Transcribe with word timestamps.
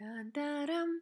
Тан-тарам. 0.00 0.92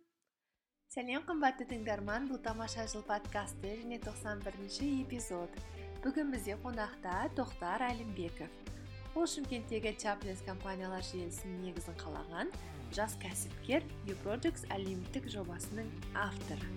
сәлем 0.90 1.22
қымбатты 1.28 1.68
тыңдарман 1.70 2.24
бұл 2.26 2.40
тамаша 2.42 2.82
жыл 2.90 3.04
подкасты 3.06 3.76
және 3.78 4.00
91 4.02 4.42
бірінші 4.42 4.88
эпизод 5.04 5.54
бүгін 6.02 6.32
бізде 6.34 6.56
қонақта 6.64 7.12
тоқтар 7.38 7.84
әлімбеков 7.92 9.14
ол 9.14 9.30
шымкенттегі 9.30 9.94
чаплес 10.02 10.42
компаниялар 10.48 11.06
желісінің 11.12 11.62
негізін 11.68 12.00
қалаған 12.02 12.50
жас 12.98 13.14
кәсіпкер 13.22 13.86
uprojects 14.16 14.66
әлеуметтік 14.74 15.30
жобасының 15.30 15.94
авторы 16.26 16.74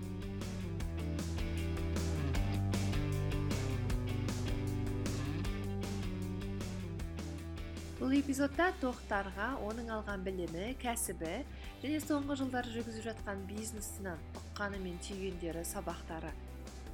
бұл 8.01 8.13
эпизодта 8.17 8.71
тоқтарға 8.81 9.51
оның 9.65 9.91
алған 9.93 10.23
білімі 10.25 10.71
кәсібі 10.81 11.35
және 11.82 12.00
соңғы 12.04 12.38
жылдары 12.41 12.71
жүргізіп 12.75 13.07
жатқан 13.09 13.41
бизнесінен 13.50 14.22
ұққаны 14.38 14.80
мен 14.84 14.99
түйгендері 15.05 15.63
сабақтары 15.66 16.30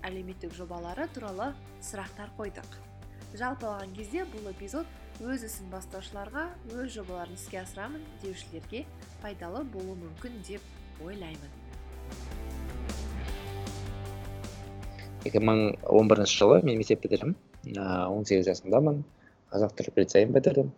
әлеуметтік 0.08 0.56
жобалары 0.56 1.10
туралы 1.16 1.52
сұрақтар 1.84 2.32
қойдық. 2.40 2.80
Жалпы 3.36 3.68
алған 3.68 3.94
кезде 3.98 4.24
бұл 4.32 4.48
эпизод 4.54 4.88
өз 5.20 5.44
ісін 5.50 5.68
бастаушыларға 5.74 6.48
өз 6.72 6.96
жобаларын 6.96 7.36
іске 7.36 7.60
асырамын 7.66 8.04
деушілерге 8.24 8.86
пайдалы 9.22 9.66
болуы 9.76 9.98
мүмкін 10.06 10.40
деп 10.48 11.04
ойлаймын. 11.04 11.52
екі 15.28 15.42
мың 15.44 15.62
он 15.84 16.08
бірінші 16.08 16.40
жылы 16.40 16.58
мен 16.64 16.78
мектеп 16.80 17.02
бітірдім. 17.04 17.36
Он 17.76 18.24
сегіз 18.28 18.48
жасымдамын. 18.48 19.02
Қазақ 19.52 19.74
түрік 19.80 20.00
лицейін 20.00 20.32
бітірдім. 20.36 20.72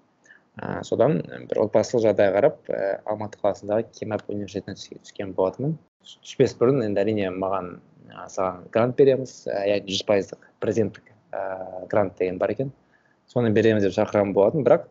Ә, 0.58 0.82
содан 0.88 1.20
бір 1.50 1.62
отбасылық 1.66 2.06
жағдайға 2.08 2.36
қарап 2.38 2.72
ә, 2.74 2.82
алматы 3.06 3.40
қаласындағы 3.44 3.88
кемап 4.00 4.26
университетіне 4.30 5.00
түскен 5.06 5.34
болатынмын. 5.38 5.78
Түспес 6.10 6.56
бұрын 6.60 6.84
енді 6.88 7.04
әрине 7.04 7.30
маған 7.36 7.76
ә, 8.10 8.28
саған 8.34 8.66
грант 8.74 8.98
береміз. 9.00 9.36
Ә, 9.48 9.66
яғни 9.76 9.96
жүз 9.96 10.06
пайыздық 10.10 10.48
президенттік 10.64 11.12
ә, 11.32 11.88
грант 11.92 12.18
деген 12.20 12.40
бар 12.42 12.56
екен. 12.56 12.72
Соны 13.30 13.52
береміз 13.54 13.86
деп 13.86 13.96
шақырған 13.98 14.34
болатын 14.34 14.66
бірақ 14.66 14.88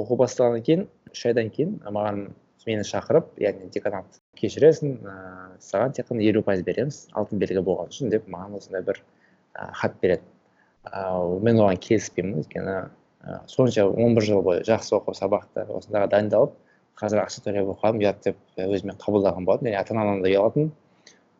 оқу 0.00 0.18
басталғаннан 0.18 0.64
кейін 0.66 0.86
үш 1.12 1.26
айдан 1.28 1.50
кейін 1.54 1.76
маған 1.84 2.24
мені 2.66 2.84
шақырып 2.86 3.38
яғни 3.42 3.68
деканат 3.74 4.18
кешіресің 4.38 4.96
ә, 5.02 5.14
саған 5.62 5.94
тек 5.96 6.08
қана 6.08 6.24
елу 6.24 6.42
пайыз 6.46 6.62
береміз 6.66 7.04
алтын 7.18 7.42
белгі 7.42 7.62
болған 7.66 7.92
үшін 7.92 8.12
деп 8.12 8.28
маған 8.30 8.58
осындай 8.58 8.84
бір 8.86 9.00
ә, 9.54 9.68
хат 9.80 9.98
береді. 10.02 10.26
Ә, 10.86 11.02
мен 11.42 11.60
оған 11.62 11.80
келіспеймін 11.82 12.42
өйткені 12.42 12.76
Ә, 13.22 13.40
сонша 13.46 13.86
он 13.86 14.14
бір 14.16 14.26
жыл 14.26 14.42
бойы 14.42 14.64
жақсы 14.66 14.96
оқып 14.98 15.16
сабақты 15.18 15.66
осындайға 15.70 16.10
дайындалып 16.14 16.54
қазір 16.98 17.22
ақша 17.24 17.44
төлеп 17.44 17.72
оқығаным 17.74 18.02
ұят 18.02 18.22
деп 18.26 18.38
өзіме 18.58 18.96
қабылдаған 19.02 19.46
болатын 19.48 19.70
және 19.70 19.78
ата 19.80 19.94
анамнан 19.94 20.22
да 20.24 20.30
ұялатын 20.32 20.72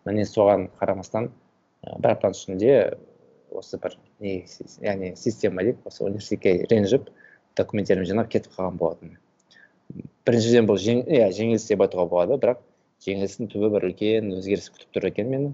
міне 0.07 0.27
соған 0.27 0.69
қарамастан 0.81 1.31
ә, 1.83 1.99
бір 1.99 2.15
аптаның 2.15 2.39
ішінде 2.39 2.77
осы 3.51 3.81
бір 3.83 3.99
не 4.21 4.37
яғни 4.81 5.15
система 5.17 5.67
дейік 5.67 5.83
осы 5.91 6.05
университетке 6.05 6.69
ренжіп 6.71 7.11
документтерімді 7.59 8.15
жинап 8.15 8.31
кетіп 8.31 8.55
қалған 8.57 8.79
болатын 8.79 9.17
біріншіден 10.27 10.71
бұл 10.71 10.79
иә 10.79 11.33
жеңіліс 11.35 11.67
деп 11.69 11.83
айтуға 11.85 12.07
болады 12.09 12.39
бірақ 12.39 12.63
жеңілістің 13.03 13.51
түбі 13.51 13.71
бір 13.75 13.89
үлкен 13.89 14.31
өзгеріс 14.37 14.71
күтіп 14.71 14.95
тұр 14.95 15.09
екен 15.09 15.31
мені. 15.33 15.51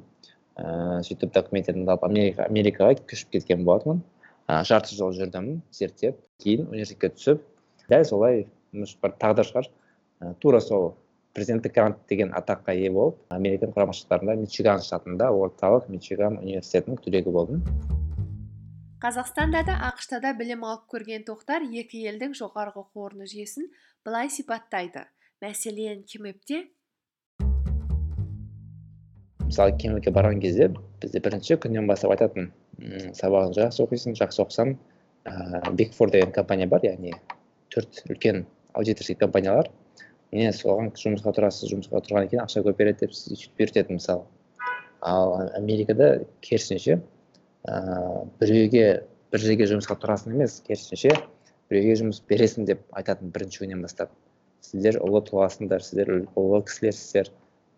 Ыыы 0.60 1.02
сөйтіп 1.06 1.32
документтерімді 1.36 1.92
алып 1.94 2.04
америка, 2.08 2.46
америкаға 2.50 2.98
көшіп 3.08 3.36
кеткен 3.36 3.64
болатынмын. 3.64 4.02
Жарты 4.48 4.96
жыл 4.96 5.12
жүрдім 5.12 5.58
зерттеп 5.74 6.16
кейін 6.42 6.68
университетке 6.70 7.12
түсіп 7.16 7.42
дәл 7.88 8.04
солай 8.08 8.46
бір 8.72 9.12
тағдыр 9.20 9.48
шығар. 9.48 9.68
Тура 10.40 10.60
сол 10.60 10.94
президенттік 11.36 11.74
грант 11.74 12.00
деген 12.08 12.32
атаққа 12.34 12.74
ие 12.74 12.90
болып 12.90 13.20
америка 13.32 13.68
құрама 13.68 13.94
штаттарында 13.94 14.38
мичиган 14.40 14.80
штатында 14.82 15.28
орталық 15.30 15.90
мичиган 15.92 16.40
университетінің 16.40 17.02
түлегі 17.04 17.34
болдым. 17.34 17.62
Қазақстанда 18.98 19.62
да 19.68 19.76
ақш 19.92 20.08
та 20.10 20.18
да 20.24 20.32
білім 20.34 20.64
алып 20.66 20.88
көрген 20.90 21.28
тоқтар 21.28 21.62
екі 21.62 22.02
елдің 22.10 22.34
жоғарғы 22.34 22.82
оқу 22.82 23.04
орны 23.06 23.28
жүйесін 23.30 23.68
былай 24.04 24.32
сипаттайды. 24.32 25.04
Мәселен 25.44 26.02
кемепте 26.02 26.64
мысалы 29.48 29.76
кемекке 29.78 30.10
барған 30.10 30.42
кезде 30.42 30.72
бізде 31.00 31.22
бірінші 31.24 31.56
күннен 31.62 31.86
бастап 31.88 32.10
айтатын 32.16 32.50
сабағыңды 32.78 33.64
жақсы 33.64 33.82
оқисың 33.84 34.16
жақсы 34.18 34.42
оқысаң 34.44 34.74
ыыы 35.28 35.74
биг 35.74 35.92
фор 35.94 36.10
деген 36.10 36.32
компания 36.32 36.66
бар 36.66 36.84
яғни 36.86 37.12
төрт 37.74 38.02
үлкен 38.08 38.46
аудиторский 38.74 39.16
компаниялар. 39.18 39.70
Міне 40.32 40.52
соған 40.52 40.90
жұмысқа 40.92 41.32
тұрасыз 41.36 41.72
жұмысқа 41.72 42.02
тұрғаннан 42.04 42.30
кейін 42.30 42.44
ақша 42.44 42.62
көп 42.66 42.78
береді 42.78 43.06
деп 43.06 43.14
сөйтіп 43.16 43.62
үйрететін 43.64 43.98
мысалы. 43.98 44.24
Ал 45.00 45.34
америкада 45.56 46.24
керісінше 46.44 47.00
ыыы 47.64 48.24
біреуге 48.40 48.84
бір 49.32 49.44
жерге 49.44 49.68
жұмысқа 49.72 49.98
тұрасың 50.02 50.36
емес 50.36 50.60
керісінше 50.68 51.16
біреуге 51.70 51.96
жұмыс 52.02 52.22
бересің 52.28 52.68
деп 52.68 52.84
айтатын 52.92 53.32
бірінші 53.32 53.64
күннен 53.64 53.82
бастап. 53.84 54.12
Сіздер 54.60 55.00
ұлы 55.00 55.22
тұлғасыңдар 55.28 55.84
сіздер 55.84 56.12
ұлы 56.36 56.62
кісілерсіздер. 56.68 57.32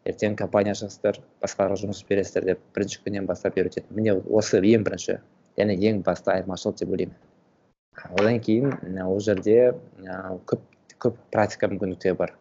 Ертең 0.08 0.36
компания 0.36 0.72
ашасыздар 0.72 1.18
басқаларға 1.42 1.80
жұмыс 1.82 2.04
бересіздер 2.08 2.46
деп 2.52 2.62
бірінші 2.76 3.02
күннен 3.04 3.26
бастап 3.28 3.58
үйретеді 3.58 3.96
міне 3.96 4.14
осы 4.40 4.60
ең 4.60 4.86
бірінші 4.86 5.18
және 5.58 5.76
ең 5.90 6.02
басты 6.06 6.32
айырмашылық 6.34 6.78
деп 6.80 6.94
ойлаймын. 6.94 7.16
Одан 8.16 8.40
кейін 8.40 9.02
ол 9.04 9.20
жерде 9.20 9.74
көп 10.48 10.64
көп 11.00 11.20
практика 11.32 11.68
мүмкіндіктері 11.68 12.16
бар. 12.16 12.34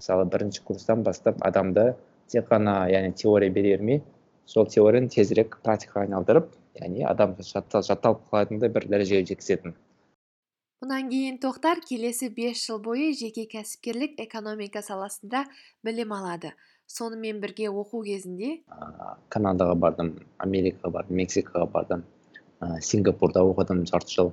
Мысалы 0.00 0.26
бірінші 0.30 0.62
курстан 0.66 1.02
бастап 1.06 1.40
адамды 1.46 1.94
тек 2.30 2.48
қана 2.50 2.84
яғни 2.90 3.14
теория 3.14 3.50
бере 3.50 3.76
бермей 3.76 4.02
сол 4.46 4.66
теорияны 4.66 5.10
тезірек 5.10 5.58
практикаға 5.64 6.06
айналдырып 6.06 6.52
яғни 6.80 7.04
адам 7.06 7.34
жатталып 7.40 8.22
қалатындай 8.30 8.70
бір 8.70 8.88
дәрежеге 8.92 9.26
жеткізетін. 9.32 9.74
Мұнан 10.84 11.08
кейін 11.10 11.38
тоқтар 11.40 11.80
келесі 11.88 12.28
бес 12.36 12.60
жыл 12.66 12.78
бойы 12.84 13.12
жеке 13.16 13.46
кәсіпкерлік 13.50 14.20
экономика 14.26 14.82
саласында 14.84 15.46
білім 15.86 16.12
алады. 16.12 16.52
Сонымен 16.86 17.40
бірге 17.42 17.68
оқу 17.70 18.02
кезінде? 18.06 18.62
Канадаға 19.32 19.76
бардым 19.78 20.12
америкаға 20.42 20.92
бардым 20.94 21.20
мексикаға 21.20 21.66
бардым 21.72 22.04
ә, 22.60 22.80
сингапурда 22.80 23.42
оқыдым 23.44 23.84
жарты 23.90 24.14
жыл. 24.14 24.32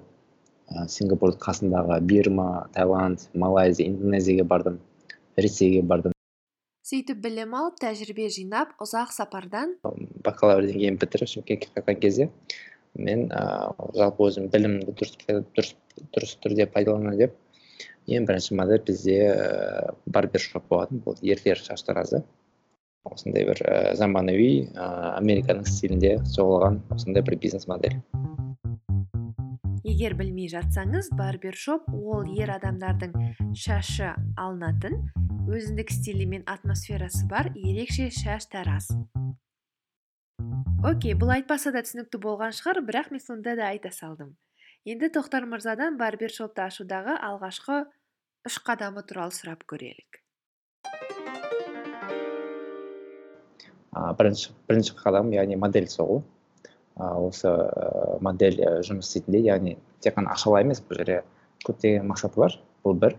Ә, 0.69 0.87
сингапурдың 0.87 1.41
қасындағы 1.43 1.99
бирма 2.07 2.67
таиланд 2.73 3.27
малайзия 3.33 3.89
индонезияға 3.89 4.47
бардым 4.47 4.79
ресейге 5.37 5.81
бардым. 5.81 6.13
Сөйтіп 6.83 7.21
білім 7.23 7.55
алып 7.55 7.79
тәжірибе 7.81 8.27
жинап 8.29 8.75
ұзақ 8.83 9.13
сапардан? 9.15 9.77
Бакалавр 10.25 10.67
деңгейін 10.67 10.99
бітіріп 11.01 11.31
шымкентке 11.31 11.71
қайтқан 11.75 11.99
кезде 11.99 12.29
мен 12.93 13.29
ыыы 13.31 13.93
жалпы 13.97 14.27
өзім 14.27 14.49
білімді 14.53 14.93
дұрыс 14.93 15.15
дұрыс 15.55 15.73
дұрыс 16.13 16.35
түрде 16.43 16.67
пайдаланайын 16.69 17.23
деп 17.23 17.39
ең 18.07 18.27
бірінші 18.27 18.57
модель 18.59 18.83
бізде 18.85 19.17
барбершоп 20.05 20.67
болатын 20.69 21.01
бұл 21.05 21.17
ерлер 21.23 21.57
шаштаразы. 21.57 22.23
Осындай 23.07 23.45
бір 23.47 23.61
ә, 23.63 23.95
заманауи 23.99 24.69
ә, 24.73 24.87
американың 25.17 25.65
стилінде 25.67 26.17
соғылған 26.35 26.81
осындай 26.95 27.23
бір 27.25 27.39
бизнес 27.41 27.67
модель. 27.67 27.97
Егер 29.83 30.15
білмей 30.15 30.47
жатсаңыз 30.47 31.09
барбершоп 31.19 31.89
ол 31.91 32.23
ер 32.31 32.53
адамдардың 32.55 33.13
шашы 33.59 34.13
алынатын 34.39 35.01
өзіндік 35.51 35.91
стилі 35.91 36.29
мен 36.31 36.45
атмосферасы 36.47 37.27
бар 37.27 37.51
ерекше 37.53 38.07
шаш 38.15 38.47
тараз. 38.47 38.87
Окей 40.83 41.15
бұл 41.19 41.35
айтпаса 41.35 41.71
да 41.75 41.83
түсінікті 41.83 42.19
болған 42.23 42.55
шығар 42.55 42.81
бірақ 42.87 43.11
мен 43.11 43.23
сонда 43.23 43.57
да 43.59 43.69
айта 43.71 43.91
салдым. 43.91 44.33
Енді 44.83 45.07
тоқтар 45.15 45.45
мырзадан 45.47 45.95
барбершопты 45.99 46.63
ашудағы 46.65 47.15
алғашқы 47.19 47.83
үш 48.47 48.59
қадамы 48.67 49.05
туралы 49.07 49.35
сұрап 49.35 49.63
көрелік. 49.67 50.19
Бірінші 53.94 54.54
бірінші 54.69 54.95
қадам 55.00 55.31
яғни 55.34 55.57
модель 55.60 55.90
соғу. 55.92 56.22
Осы 56.98 57.51
модель 58.22 58.60
жұмыс 58.86 59.10
істейтіндей 59.10 59.48
яғни 59.48 59.78
тек 60.01 60.18
қана 60.18 60.34
ақшалай 60.34 60.66
емес 60.66 60.81
бұл 60.81 61.00
жерде 61.00 61.22
көптеген 61.66 62.10
мақсаты 62.10 62.42
бар. 62.42 62.57
Бұл 62.86 62.98
бір. 63.00 63.18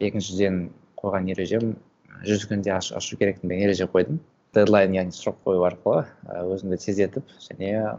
Екіншіден 0.00 0.70
қойған 1.00 1.30
ережем 1.32 1.74
жүз 2.26 2.46
күнде 2.50 2.72
ашу, 2.76 2.96
ашу 2.96 3.16
керек 3.16 3.40
деген 3.42 3.64
ереже 3.66 3.88
қойдым. 3.90 4.20
Дедлайн 4.54 4.92
яғни 4.92 5.16
срок 5.16 5.38
қою 5.46 5.64
арқылы 5.64 6.04
өзімді 6.28 6.76
тездетіп 6.76 7.28
және 7.40 7.96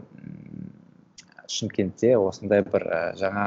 шымкентте 1.50 2.14
осындай 2.18 2.62
бір 2.62 2.86
жаңа 3.18 3.46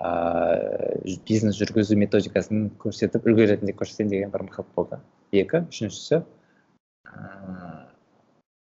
ыыы 0.00 1.18
бизнес 1.28 1.58
жүргізу 1.60 1.98
методикасын 2.00 2.70
көрсетіп 2.80 3.28
үлгі 3.28 3.50
ретінде 3.52 3.76
көрсетейін 3.76 4.10
деген 4.10 4.32
бір 4.32 4.46
мақсат 4.48 4.68
болды. 4.76 5.00
Екі. 5.32 5.64
Үшіншісі 5.68 6.22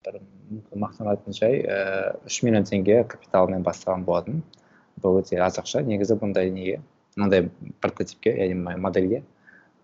бір 0.05 0.19
мақтанатын 0.83 1.35
жай 1.37 1.61
үш 2.25 2.41
миллион 2.45 2.67
теңге 2.69 3.03
капиталмен 3.11 3.63
бастаған 3.65 4.05
болатын 4.07 4.43
бұл 5.01 5.21
өте 5.21 5.39
аз 5.43 5.59
ақша 5.61 5.83
негізі 5.85 6.17
бұндай 6.21 6.51
неге? 6.53 6.81
Мынандай 7.15 7.49
прототипке 7.81 8.35
яғни 8.35 8.77
модельге 8.81 9.23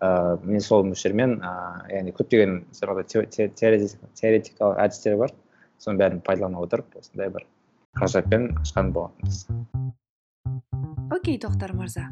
ыыы 0.02 0.38
мен 0.42 0.60
сол 0.60 0.84
мөлшермен 0.88 1.38
ыыы 1.40 1.96
яғни 1.98 2.16
көптеген 2.18 2.58
теоретикалық 4.20 4.82
әдістер 4.86 5.18
бар. 5.20 5.34
Соның 5.82 5.98
бәрін 5.98 6.20
пайдалана 6.26 6.62
отырып 6.62 6.98
осындай 7.00 7.32
бір 7.34 7.48
қаражатпен 7.98 8.52
ашқан 8.62 8.92
болатынбыз 8.94 9.46
окей 11.22 11.36
тоқтар 11.38 11.74
мырза. 11.76 12.06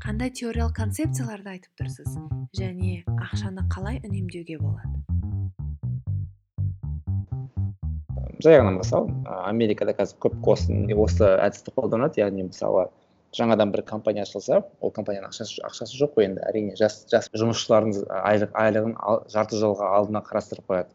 Қандай 0.00 0.30
теориялық 0.30 0.76
концепцияларды 0.76 1.50
айтып 1.56 1.80
тұрсыз? 1.80 2.14
Және 2.56 3.02
ақшаны 3.18 3.66
қалай 3.72 3.98
үнемдеуге 4.06 4.60
болады? 4.62 5.15
Жай 8.42 8.58
ғана 8.60 8.74
мысал 8.76 9.08
америкада 9.46 9.94
қазір 9.96 10.18
көп 10.20 10.48
осы, 10.52 10.74
осы 10.94 11.28
әдісті 11.40 11.72
қолданады. 11.76 12.20
Яғни 12.20 12.46
мысалы 12.48 12.88
жаңадан 13.36 13.72
бір 13.72 13.82
компания 13.88 14.24
ашылса 14.26 14.62
ол 14.80 14.92
компанияның 14.92 15.30
ақшасы, 15.30 15.62
ақшасы 15.64 15.96
жоқ 15.98 16.16
қой 16.16 16.28
енді. 16.28 16.42
Әрине 16.48 16.76
жас 16.76 17.04
жас 17.10 17.30
жұмысшылардың 17.32 18.06
айлық 18.08 18.56
айлығын 18.56 18.96
жарты 19.32 19.60
жылға 19.60 19.92
алдына 19.98 20.22
қарастырып 20.26 20.68
қояды. 20.68 20.92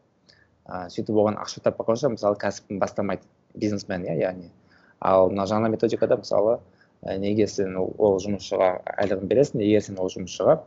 Ә, 0.65 0.89
сөйтіп 0.93 1.17
оған 1.17 1.39
ақша 1.41 1.63
таппай 1.65 1.89
қойса 1.89 2.11
мысалы 2.13 2.37
кәсібін 2.41 2.79
бастамайды 2.81 3.25
бизнесмен 3.55 4.05
иә 4.05 4.19
яғни. 4.21 4.51
Ал 4.99 5.31
мына 5.31 5.47
жаңа 5.49 5.71
методикада 5.73 6.17
мысалы 6.21 6.59
ә, 7.01 7.17
неге 7.17 7.47
сен 7.47 7.75
ол, 7.77 7.89
ол 7.97 8.19
жұмысшыға 8.21 8.69
айлығын 9.01 9.27
бересің 9.27 9.65
егер 9.65 9.81
сен 9.81 9.97
ол 9.99 10.13
жұмысшыға 10.13 10.59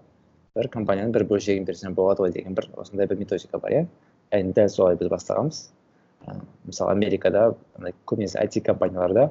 бір 0.58 0.68
компанияның 0.74 1.14
бір 1.14 1.24
бөлшегін 1.30 1.64
берсең 1.66 1.94
болады 1.94 2.26
ғой 2.26 2.34
деген 2.34 2.54
бір 2.58 2.68
осындай 2.76 3.06
бір 3.06 3.22
методика 3.22 3.58
бар 3.58 3.78
иә. 3.78 3.86
Яғни 4.34 4.52
дәл 4.58 4.68
солай 4.68 4.98
біз 4.98 5.10
бастағанбыз. 5.14 5.62
Мысалы 6.64 6.92
америкада 6.92 7.54
көбінесе 8.08 8.40
IT 8.44 8.62
компанияларда 8.64 9.30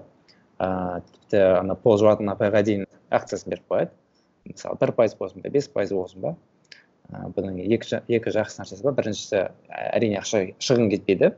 ыыы 0.60 1.02
тіпті 1.10 1.42
ана 1.60 1.76
пол 1.76 1.98
жуатын 2.02 2.30
апайға 2.34 2.62
дейін 2.64 2.86
акциясын 3.10 3.54
беріп 3.54 3.70
қояды. 3.72 3.92
Мысалы 4.46 4.78
бір 4.82 4.94
пайыз 4.98 5.16
болсын 5.18 5.42
ба 5.42 5.50
бес 5.50 5.68
пайыз 5.68 5.94
болсын 5.96 6.22
ба 6.22 6.36
ыыы 7.10 7.32
бұның 7.36 7.60
екі, 7.66 8.00
екі 8.08 8.34
жақсы 8.38 8.62
нәрсесі 8.62 8.86
бар. 8.86 8.96
Біріншісі 9.00 9.44
әрине 9.70 10.20
ақша 10.22 10.46
шығын 10.60 10.92
кетпейді. 10.94 11.34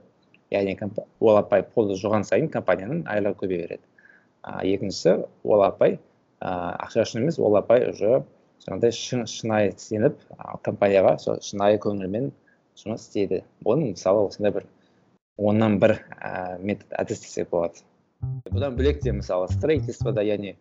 Яғни 0.53 0.75
ол 1.19 1.39
апай 1.39 1.63
полды 1.63 1.97
жуған 1.99 2.27
сайын 2.27 2.51
компанияның 2.53 3.05
айлығы 3.09 3.39
көбейе 3.43 3.65
береді. 3.65 3.83
А 4.43 4.61
екіншісі 4.65 5.25
ол 5.43 5.63
апай 5.65 5.97
ыыы 5.97 6.71
ақша 6.85 7.07
үшін 7.07 7.23
емес 7.23 7.39
ол 7.39 7.55
апай 7.57 7.87
уже 7.89 8.23
жаңағыдай 8.65 9.25
шынайы 9.31 9.73
сеніп 9.77 10.19
компанияға 10.63 11.17
сол 11.19 11.39
шынайы 11.41 11.79
көңілмен 11.81 12.31
жұмыс 12.77 13.07
істейді. 13.07 13.43
Оны 13.65 13.93
мысалы 13.93 14.27
осындай 14.27 14.53
бір 14.53 14.67
оннан 15.37 15.79
бір 15.79 15.97
ә, 16.19 16.57
метод 16.61 16.95
әдіс 17.01 17.21
десек 17.25 17.49
болады. 17.51 17.83
Бұдан 18.49 18.77
бөлек 18.77 19.01
те 19.03 19.11
мысалы 19.13 19.49
строительствода 19.51 20.23
яғни 20.25 20.55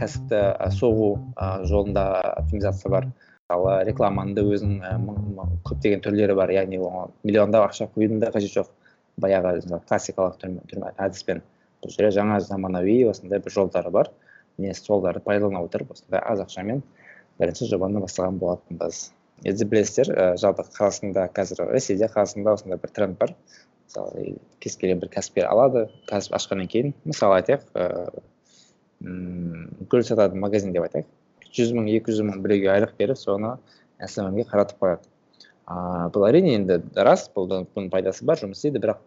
кәсіпті 0.00 0.40
соғу 0.74 1.08
жолында 1.70 2.04
оптимизация 2.42 2.90
бар. 2.92 3.08
Мысалы 3.46 3.76
рекламаның 3.86 4.34
да 4.36 4.42
өзінің 4.42 5.60
көптеген 5.68 6.02
түрлері 6.04 6.34
бар. 6.36 6.52
Яғни 6.52 6.80
оған 6.82 7.14
миллиондап 7.24 7.68
ақша 7.68 7.88
құюдың 7.94 8.20
да 8.24 8.32
қажеті 8.34 8.60
жоқ. 8.60 8.72
Баяғы 9.22 9.80
классикалық 9.88 10.42
әдіспен. 10.98 11.44
Бұл 11.84 11.94
жерде 11.94 12.16
жаңа 12.18 12.40
заманауи 12.42 12.98
осындай 13.08 13.40
бір 13.44 13.54
жолдары 13.54 13.92
бар. 13.94 14.10
Міне 14.58 14.74
солдарды 14.74 15.22
пайдалана 15.24 15.62
отырып 15.64 15.94
осындай 15.94 16.20
аз 16.24 16.42
ақшамен 16.42 16.82
бірінші 17.38 17.70
жобаны 17.70 18.00
бастаған 18.02 18.40
болатынбыз. 18.40 19.10
Енді 19.44 19.66
білесіздер 19.68 20.36
жалпы 20.40 20.64
қазақстанда 20.72 21.26
қазір 21.36 21.66
ресейде 21.70 22.08
қазақстанда 22.08 22.56
осындай 22.56 22.80
бір 22.80 22.92
тренд 22.98 23.18
бар. 23.20 23.34
Мысалы 23.86 24.36
кез 24.60 24.76
келген 24.76 25.00
бір 25.02 25.12
кәсіпкер 25.14 25.48
алады 25.48 25.86
кәсіп 26.10 26.36
ашқаннан 26.38 26.68
кейін 26.70 26.94
мысалы 27.04 27.40
айтайық 27.40 27.64
ыыы 27.76 28.24
гүл 29.90 30.02
сататын 30.02 30.40
магазин 30.40 30.72
деп 30.72 30.86
айтайық. 30.86 31.06
жүз 31.56 31.72
мың 31.76 31.88
екі 31.96 32.12
жүз 32.12 32.24
мың 32.28 32.42
біреуге 32.44 32.72
айлық 32.72 32.96
беріп 32.98 33.18
соны 33.18 33.56
сммге 34.00 34.44
қаратып 34.48 34.80
қояды. 34.80 35.08
Ыыы 35.66 36.10
бұл 36.14 36.26
әрине 36.28 36.54
енді 36.56 36.80
рас 36.94 37.30
бұл 37.34 37.48
бұның 37.48 37.88
пайдасы 37.92 38.24
бар 38.24 38.38
жұмыс 38.40 38.60
істейді 38.60 38.82
бірақ 38.84 39.00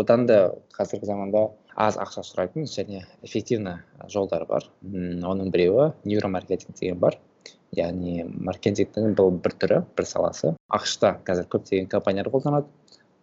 одан 0.00 0.26
да 0.26 0.38
қазіргі 0.76 1.08
заманда 1.08 1.48
аз 1.74 1.96
ақша 1.96 2.24
сұрайтын 2.26 2.68
және 2.68 3.04
эффективный 3.22 3.80
жолдар 4.08 4.44
бар. 4.46 4.68
Оның 4.84 5.50
біреуі 5.54 5.92
нейромаркетинг 6.04 6.76
деген 6.78 6.98
бар. 6.98 7.18
Яғни 7.76 8.24
маркетингтің 8.28 9.14
бұл 9.18 9.32
бір 9.42 9.54
түрі 9.60 9.82
бір 9.96 10.06
саласы. 10.08 10.54
Ақш 10.72 10.98
та 11.02 11.16
қазір 11.24 11.48
көптеген 11.52 11.88
компаниялар 11.88 12.32
қолданады. 12.32 12.66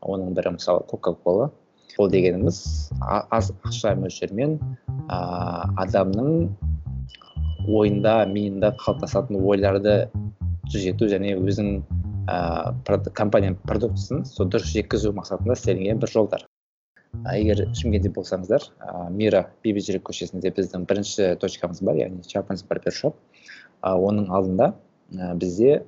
Оның 0.06 0.34
бірі 0.38 0.56
мысалы 0.57 0.86
кока 0.90 1.13
кола 1.25 1.50
ол 1.98 2.10
дегеніміз 2.12 2.62
аз 3.02 3.52
ақша 3.63 3.96
мөлшермен 4.00 4.57
ә, 5.07 5.19
адамның 5.86 6.50
ойында 7.66 8.16
миында 8.30 8.74
қалыптасатын 8.81 9.40
ойларды 9.40 9.96
түзету 10.72 11.07
және 11.12 11.36
өзің 11.40 11.72
ә, 12.28 13.07
компанияның 13.16 13.57
продуктісін 13.69 14.25
сол 14.30 14.52
дұрыс 14.52 14.74
жеткізу 14.75 15.13
мақсатында 15.18 15.57
істелінген 15.57 16.02
бір 16.04 16.12
жолдар. 16.12 16.46
Егер 17.31 17.63
шымкентте 17.78 18.12
болсаңыздар 18.12 18.68
ә, 18.84 19.10
мира 19.10 19.46
бейбітшілік 19.63 20.04
көшесінде 20.10 20.52
біздің 20.57 20.88
бірінші 20.90 21.34
точкамыз 21.42 21.81
бар 21.86 22.02
яғни 22.02 22.28
чапманс 22.28 22.66
барбершоп 22.68 23.16
оның 23.81 24.31
алдында 24.36 24.74
ә, 25.16 25.34
бізде 25.40 25.84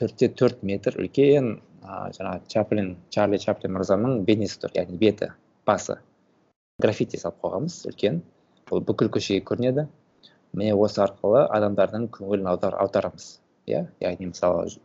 төртте 0.00 0.30
төрт 0.32 0.62
метр 0.64 0.96
үлкен 0.96 1.58
жаңағы 1.84 2.48
чаплин 2.48 2.96
чарли 3.14 3.38
чаплин 3.38 3.74
мырзаның 3.76 4.22
бейнесі 4.26 4.58
тұр 4.62 4.74
яғни 4.74 4.98
беті 4.98 5.32
басы. 5.66 5.98
Граффити 6.82 7.18
салып 7.18 7.40
қойғанбыз 7.42 7.78
үлкен. 7.90 8.20
Ол 8.70 8.82
бүкіл 8.84 9.10
көшеге 9.14 9.44
көрінеді. 9.46 9.86
Міне 10.52 10.74
осы 10.74 11.02
арқылы 11.04 11.44
адамдардың 11.46 12.08
көңілін 12.14 12.48
аударамыз. 12.52 13.38
Иә 13.68 13.84
яғни 14.00 14.30
мысалы 14.30 14.78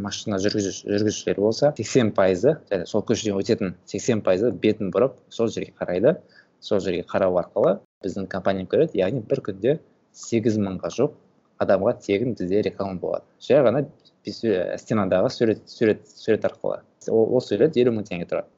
машина 0.00 0.38
жүргізушілер 0.40 1.40
болса 1.40 1.72
сексен 1.76 2.12
пайызы 2.16 2.56
және 2.70 2.86
сол 2.86 3.04
көшеден 3.06 3.36
өтетін 3.38 3.74
сексен 3.86 4.22
пайызы 4.24 4.50
бетін 4.50 4.90
бұрып 4.94 5.18
сол 5.28 5.48
жерге 5.48 5.74
қарайды. 5.78 6.16
Сол 6.60 6.80
жерге 6.80 7.04
қарау 7.08 7.38
арқылы 7.40 7.78
біздің 8.04 8.26
компания 8.28 8.66
көреді 8.68 8.98
яғни 9.00 9.20
бір 9.28 9.42
күнде 9.44 9.78
сегіз 10.12 10.58
мыңға 10.60 10.90
жуық 10.96 11.14
адамға 11.60 11.94
тегін 12.00 12.34
бізде 12.34 12.62
реклама 12.64 12.98
болады. 13.00 13.24
Жай 13.40 13.62
ғана 13.64 13.84
стенадағы 14.26 15.30
сурет 15.30 15.68
сурет 15.68 16.08
сурет 16.08 16.44
арқылы 16.44 16.82
ол, 17.08 17.36
ол 17.36 17.40
сурет 17.40 17.76
елу 17.76 17.92
мың 17.96 18.08
теңге 18.08 18.28
тұрады 18.28 18.48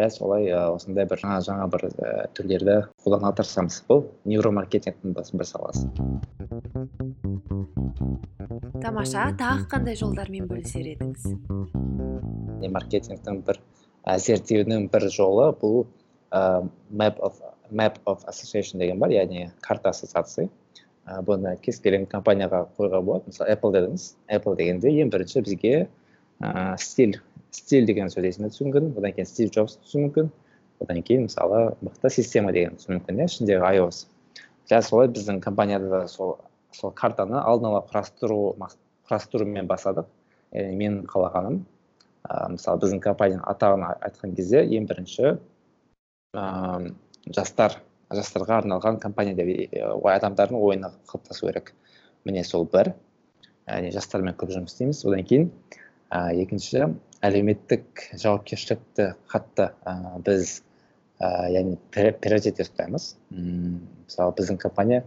дәл 0.00 0.08
солай 0.08 0.46
осындай 0.56 1.04
бір 1.04 1.20
жаңа 1.20 1.40
жаңа 1.44 1.66
бір 1.72 1.82
ә, 1.90 2.12
түрлерді 2.32 2.76
қолдануға 3.04 3.34
тырысамыз 3.40 3.82
бұл 3.90 4.06
невромаркетингтің 4.24 5.12
бір 5.12 5.48
саласы. 5.48 5.84
Тамаша 8.80 9.26
тағы 9.36 9.66
қандай 9.68 9.98
жолдармен 10.00 10.48
бөлісер 10.48 10.88
едіңіз? 10.94 11.28
Маркетингтің 12.72 13.42
бір 13.44 13.60
ә, 14.06 14.16
зерттеудің 14.16 14.88
бір 14.94 15.08
жолы 15.12 15.50
бұл 15.60 15.84
ә, 16.32 16.64
map 16.88 17.20
of 17.20 17.36
map 17.68 18.00
of 18.06 18.24
association 18.32 18.80
деген 18.80 18.98
бар 18.98 19.12
яғни 19.12 19.50
карта 19.60 19.92
ассоциации. 19.92 20.48
Ә, 21.06 21.18
бұны 21.26 21.56
кез 21.62 21.80
келген 21.82 22.06
компанияға 22.10 22.66
қоюға 22.76 23.02
болады. 23.02 23.32
Мысалы 23.32 23.56
apple 23.56 23.72
дедіңіз. 23.76 24.06
Apple 24.30 24.56
дегенде 24.58 24.92
ең 25.02 25.10
бірінші 25.12 25.42
бізге 25.46 25.74
ә, 26.40 26.76
стиль 26.78 27.18
стиль 27.52 27.86
деген 27.86 28.08
сөз 28.12 28.24
есіме 28.30 28.48
түсуі 28.52 28.70
мүмкін 28.70 28.94
одан 28.96 29.12
кейін 29.16 29.28
стив 29.28 29.50
джобс 29.52 29.76
түсуі 29.82 30.06
мүмкін 30.06 30.30
одан 30.82 31.02
кейін 31.04 31.26
мысалы 31.26 31.60
мықты 31.84 32.10
система 32.14 32.52
деген 32.54 32.78
түсуі 32.78 32.96
мүмкін 32.96 33.20
иә 33.20 33.28
ішіндегі 33.28 33.74
ios. 33.76 34.06
Дәл 34.70 34.86
солай 34.86 35.10
біздің 35.12 35.42
компанияда 35.44 35.90
да 35.90 36.00
сол 36.08 36.38
сол 36.72 36.94
картаны 36.96 37.36
алдын 37.42 37.68
ала 37.72 37.84
құрастыру 37.90 38.56
құрастырумен 39.08 39.68
бастадық. 39.68 40.08
Яғни 40.52 40.76
менің 40.80 41.06
қалағаным 41.08 41.62
ә, 42.28 42.48
мысалы 42.56 42.80
біздің 42.84 43.00
компанияның 43.04 43.46
атағын 43.52 43.86
айтқан 43.92 44.34
кезде 44.36 44.64
ең 44.64 44.88
бірінші 44.88 45.34
ә, 46.36 46.92
жастар 47.28 47.78
жастарға 48.16 48.60
арналған 48.62 48.98
компания 49.02 49.34
деп 49.36 49.72
адамдардың 50.08 50.58
ойына 50.58 50.92
қалыптасу 51.10 51.48
керек. 51.48 51.72
Міне 52.24 52.44
сол 52.44 52.66
бір. 52.72 52.92
Яғни 53.68 53.92
жастармен 53.94 54.36
көп 54.38 54.52
жұмыс 54.54 54.74
істейміз. 54.74 55.04
Одан 55.06 55.24
кейін 55.26 55.48
ә, 56.10 56.32
екінші 56.42 56.88
әлеуметтік 57.22 58.04
жауапкершілікті 58.18 59.08
қатты 59.30 59.68
ә, 59.86 59.94
біз 60.26 60.60
ә, 61.22 61.48
яғни 61.54 61.78
приоритет 61.94 62.60
ұстаймыз. 62.64 63.14
Мысалы 63.30 64.36
біздің 64.38 64.60
компания 64.62 65.04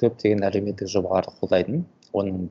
көптеген 0.00 0.44
әлеуметтік 0.48 0.90
жобаларды 0.92 1.34
қолдайтын. 1.40 1.84
Оның 2.12 2.48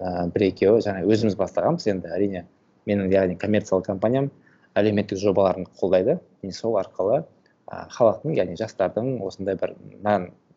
ә, 0.00 0.28
бір 0.34 0.48
екеуі 0.50 0.84
жаңа 0.86 1.06
өзіміз 1.06 1.38
бастағанбыз. 1.38 1.88
Енді 1.94 2.14
әрине 2.14 2.46
менің 2.90 3.12
яғни 3.14 3.38
коммерциялық 3.38 3.86
компаниям 3.92 4.30
әлеуметтік 4.78 5.22
жобаларын 5.22 5.66
қолдайды. 5.78 6.18
Және 6.42 6.56
сол 6.56 6.78
арқылы 6.82 7.24
халықтың 7.70 8.34
яғни 8.34 8.58
жастардың 8.58 9.10
осындай 9.26 9.56
бір 9.60 9.74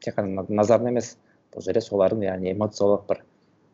тек 0.04 0.18
қана 0.18 0.46
назарын 0.50 0.90
емес 0.94 1.16
бұл 1.54 1.66
жерде 1.66 1.84
солардың 1.86 2.26
яғни 2.26 2.52
эмоциялық 2.54 3.06
бір 3.10 3.24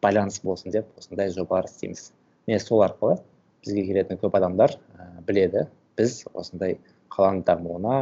байланыс 0.04 0.42
болсын 0.44 0.74
деп 0.76 0.88
осындай 1.00 1.32
жобалар 1.32 1.70
істейміз. 1.70 2.12
Міне 2.48 2.60
сол 2.60 2.84
арқылы 2.84 3.20
бізге 3.64 3.86
келетін 3.88 4.20
көп 4.20 4.36
адамдар 4.40 4.76
ә, 4.76 5.08
біледі 5.28 5.66
біз 5.98 6.24
осындай 6.34 6.78
қаланың 7.14 7.44
дамуына 7.48 7.98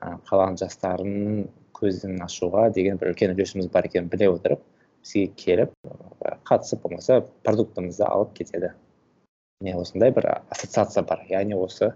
ә, 0.00 0.16
қаланың 0.30 0.58
жастарының 0.62 1.46
көзін 1.78 2.18
ашуға 2.24 2.68
деген 2.74 2.98
бір 2.98 3.12
үлкен 3.12 3.34
үлесіміз 3.34 3.70
бар 3.74 3.86
екенін 3.90 4.10
біле 4.12 4.30
отырып 4.30 4.62
бізге 5.02 5.26
келіп 5.42 5.74
қатысып 6.48 6.82
болмаса 6.82 7.22
продуктымызды 7.46 8.06
алып 8.06 8.34
кетеді. 8.38 8.72
Міне 9.60 9.78
осындай 9.78 10.14
бір 10.14 10.30
ассоциация 10.50 11.02
бар. 11.02 11.24
Яғни 11.30 11.56
осы 11.58 11.92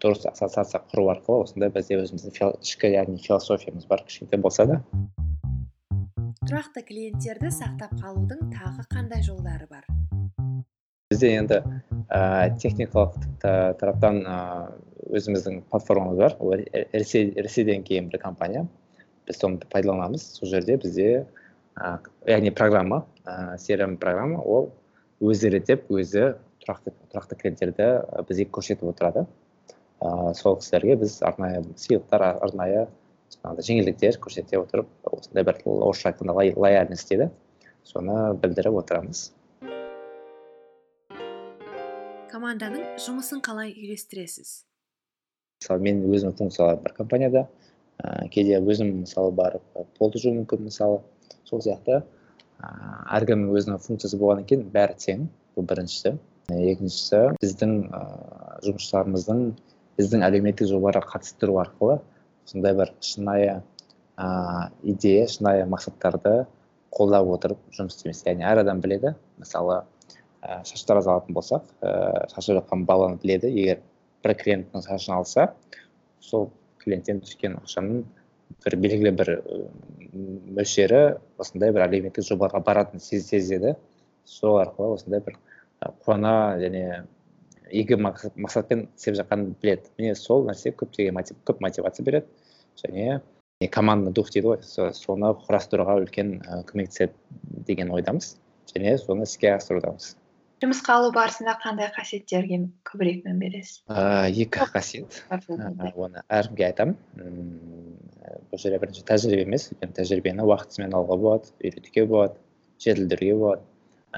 дұрыс 0.00 0.24
ассоциация 0.30 0.80
құру 0.90 1.10
арқылы 1.12 1.44
осындай 1.44 1.70
бізде 1.72 1.98
өзіміздің 2.00 2.54
ішкі 2.64 2.90
яғни 2.94 3.20
философиямыз 3.20 3.84
бар 3.90 4.04
кішкентай 4.06 4.40
болса 4.40 4.64
да. 4.68 4.80
Тұрақты 6.40 6.82
клиенттерді 6.88 7.50
сақтап 7.52 7.92
қалудың 8.00 8.48
тағы 8.54 8.86
қандай 8.94 9.20
жолдары 9.26 9.68
бар? 9.68 9.84
Бізде 11.12 11.34
енді 11.36 11.58
ә, 12.08 12.48
техникалық 12.62 13.18
тараптан 13.42 14.22
ә, 14.24 14.38
өзіміздің 15.10 15.60
платформамыз 15.68 16.16
бар. 16.22 16.36
Ол 16.40 16.56
ресейден 16.94 17.84
келген 17.84 18.08
бір 18.08 18.22
компания. 18.22 18.64
Біз 19.28 19.40
соны 19.42 19.60
пайдаланамыз. 19.68 20.24
Сол 20.38 20.48
жерде 20.48 20.78
бізде 20.80 21.26
ә, 21.76 21.98
яғни 22.30 22.54
программа 22.56 23.04
ә, 23.26 23.58
crm 23.60 23.98
программа 24.00 24.40
ол 24.40 24.72
өзі 25.20 25.52
реттеп 25.52 25.90
өзі 25.92 26.38
тұрақты 26.64 26.96
тұрақты 27.12 27.36
клиенттерді 27.36 27.92
бізге 28.30 28.48
көрсетіп 28.48 28.88
отырады. 28.94 29.26
Ыыы 30.00 30.34
сол 30.34 30.56
кісілерге 30.60 30.96
біз 31.02 31.18
арнайы 31.28 31.60
сыйлықтар 31.76 32.22
арнайы 32.30 32.86
жаңағыдай 33.34 33.66
жеңілдіктер 33.66 34.16
көрсете 34.24 34.58
отырып 34.60 34.88
осындай 35.12 35.44
бір 35.44 35.60
орысша 35.64 36.10
айтқанда 36.10 36.34
лояльность 36.56 37.08
дейді. 37.08 37.30
Соны 37.84 38.34
білдіріп 38.40 38.80
отырамыз. 38.80 39.30
Команданың 42.32 42.96
жұмысын 43.04 43.42
қалай 43.44 43.72
үйлестіресіз? 43.74 44.64
Мысалы 45.60 45.84
мен 45.84 46.02
өзімнің 46.08 46.36
функцияларым 46.38 46.84
бар 46.84 46.94
компанияда 46.96 47.46
ә, 48.00 48.28
кейде 48.32 48.60
өзім 48.60 49.02
мысалы 49.02 49.32
барып 49.36 49.64
пол 49.98 50.12
жуу 50.16 50.32
мүмкін 50.38 50.64
мысалы 50.68 51.00
сол 51.44 51.60
сияқты. 51.60 52.00
Ә, 52.60 52.68
әркімнің 53.18 53.52
өзінің 53.52 53.82
функциясы 53.84 54.20
болғаннан 54.20 54.48
кейін 54.48 54.68
бәрі 54.72 54.96
тең 55.04 55.26
бұл 55.56 55.68
біріншісі. 55.72 56.14
Екіншісі 56.50 57.20
біздің 57.42 57.74
ә, 57.90 58.00
жұмысшыларымыздың 58.64 59.44
біздің 60.00 60.24
әлеуметтік 60.24 60.68
жобаларға 60.70 61.12
қатыстыру 61.12 61.60
арқылы 61.60 62.00
сондай 62.48 62.74
бір 62.76 62.92
шынайы 63.04 63.60
ә, 64.16 64.70
идея 64.82 65.26
шынайы 65.28 65.66
мақсаттарды 65.70 66.44
қолдап 66.94 67.28
отырып 67.36 67.60
жұмыс 67.76 67.98
істейміз 67.98 68.22
яғни 68.26 68.46
әр 68.48 68.62
адам 68.64 68.80
біледі. 68.82 69.14
Мысалы 69.40 69.82
ә, 70.42 70.62
шаш 70.66 70.82
тараз 70.88 71.08
алатын 71.10 71.36
болсақ 71.36 71.68
ә, 71.80 72.26
шашып 72.32 72.58
жатқан 72.60 72.86
баланы 72.88 73.20
біледі. 73.22 73.52
Егер 73.52 73.82
бір 74.24 74.36
клиенттің 74.40 74.86
шашын 74.86 75.16
алса 75.18 75.50
сол 76.20 76.50
клиенттен 76.82 77.22
түскен 77.24 77.58
ақшаның 77.60 78.02
бір 78.64 78.76
белгілі 78.82 79.14
бір 79.20 79.32
мөлшері 80.56 81.02
осындай 81.40 81.72
бір 81.76 81.86
әлеуметтік 81.86 82.26
жобаға 82.26 82.62
баратынын 82.66 83.04
сезеді. 83.04 83.76
Сол 84.24 84.60
арқылы 84.60 84.96
осындай 84.98 85.22
бір 85.24 85.38
қуана 86.04 86.58
және 86.60 87.04
игі 87.70 87.98
мақсатпен 88.02 88.86
істеп 88.96 89.16
жатқанын 89.18 89.54
біледі. 89.62 89.90
Міне 89.98 90.14
сол 90.18 90.46
нәрсе 90.48 90.72
көптеген 90.74 91.16
мотив, 91.16 91.38
көп 91.46 91.60
мотивация 91.64 92.04
береді. 92.04 92.26
Және 92.80 93.20
командный 93.72 94.12
дух 94.12 94.30
дейді 94.32 94.52
ғой. 94.52 94.62
Соны 94.64 95.34
құрастыруға 95.46 95.98
үлкен 96.02 96.38
көмектеседі 96.70 97.12
деген 97.68 97.92
ойдамыз. 97.94 98.36
Және 98.74 98.96
соны 98.98 99.28
іске 99.28 99.54
асырудамыз. 99.56 100.14
Жұмысқа 100.60 100.98
алу 101.00 101.08
барысында 101.16 101.54
қандай 101.62 101.88
қасиеттерге 101.94 102.58
көбірек 102.84 103.22
мән 103.24 103.38
бересіз? 103.40 103.80
Ыыы 103.88 104.44
екі 104.44 104.66
қасиет. 104.74 105.22
Оны 105.96 106.20
әркімге 106.28 106.66
айтамын. 106.66 106.98
Бұл 108.50 108.60
жерде 108.60 108.80
бірінші 108.82 109.06
тәжірибе 109.08 109.46
емес. 109.46 109.70
Өйткені 109.72 109.96
тәжірибені 109.96 110.44
уақытысымен 110.44 110.92
алуға 110.92 111.16
болады 111.22 111.54
үйретуге 111.64 112.04
болады 112.04 112.36
жетілдіруге 112.84 113.38
болады. 113.40 113.64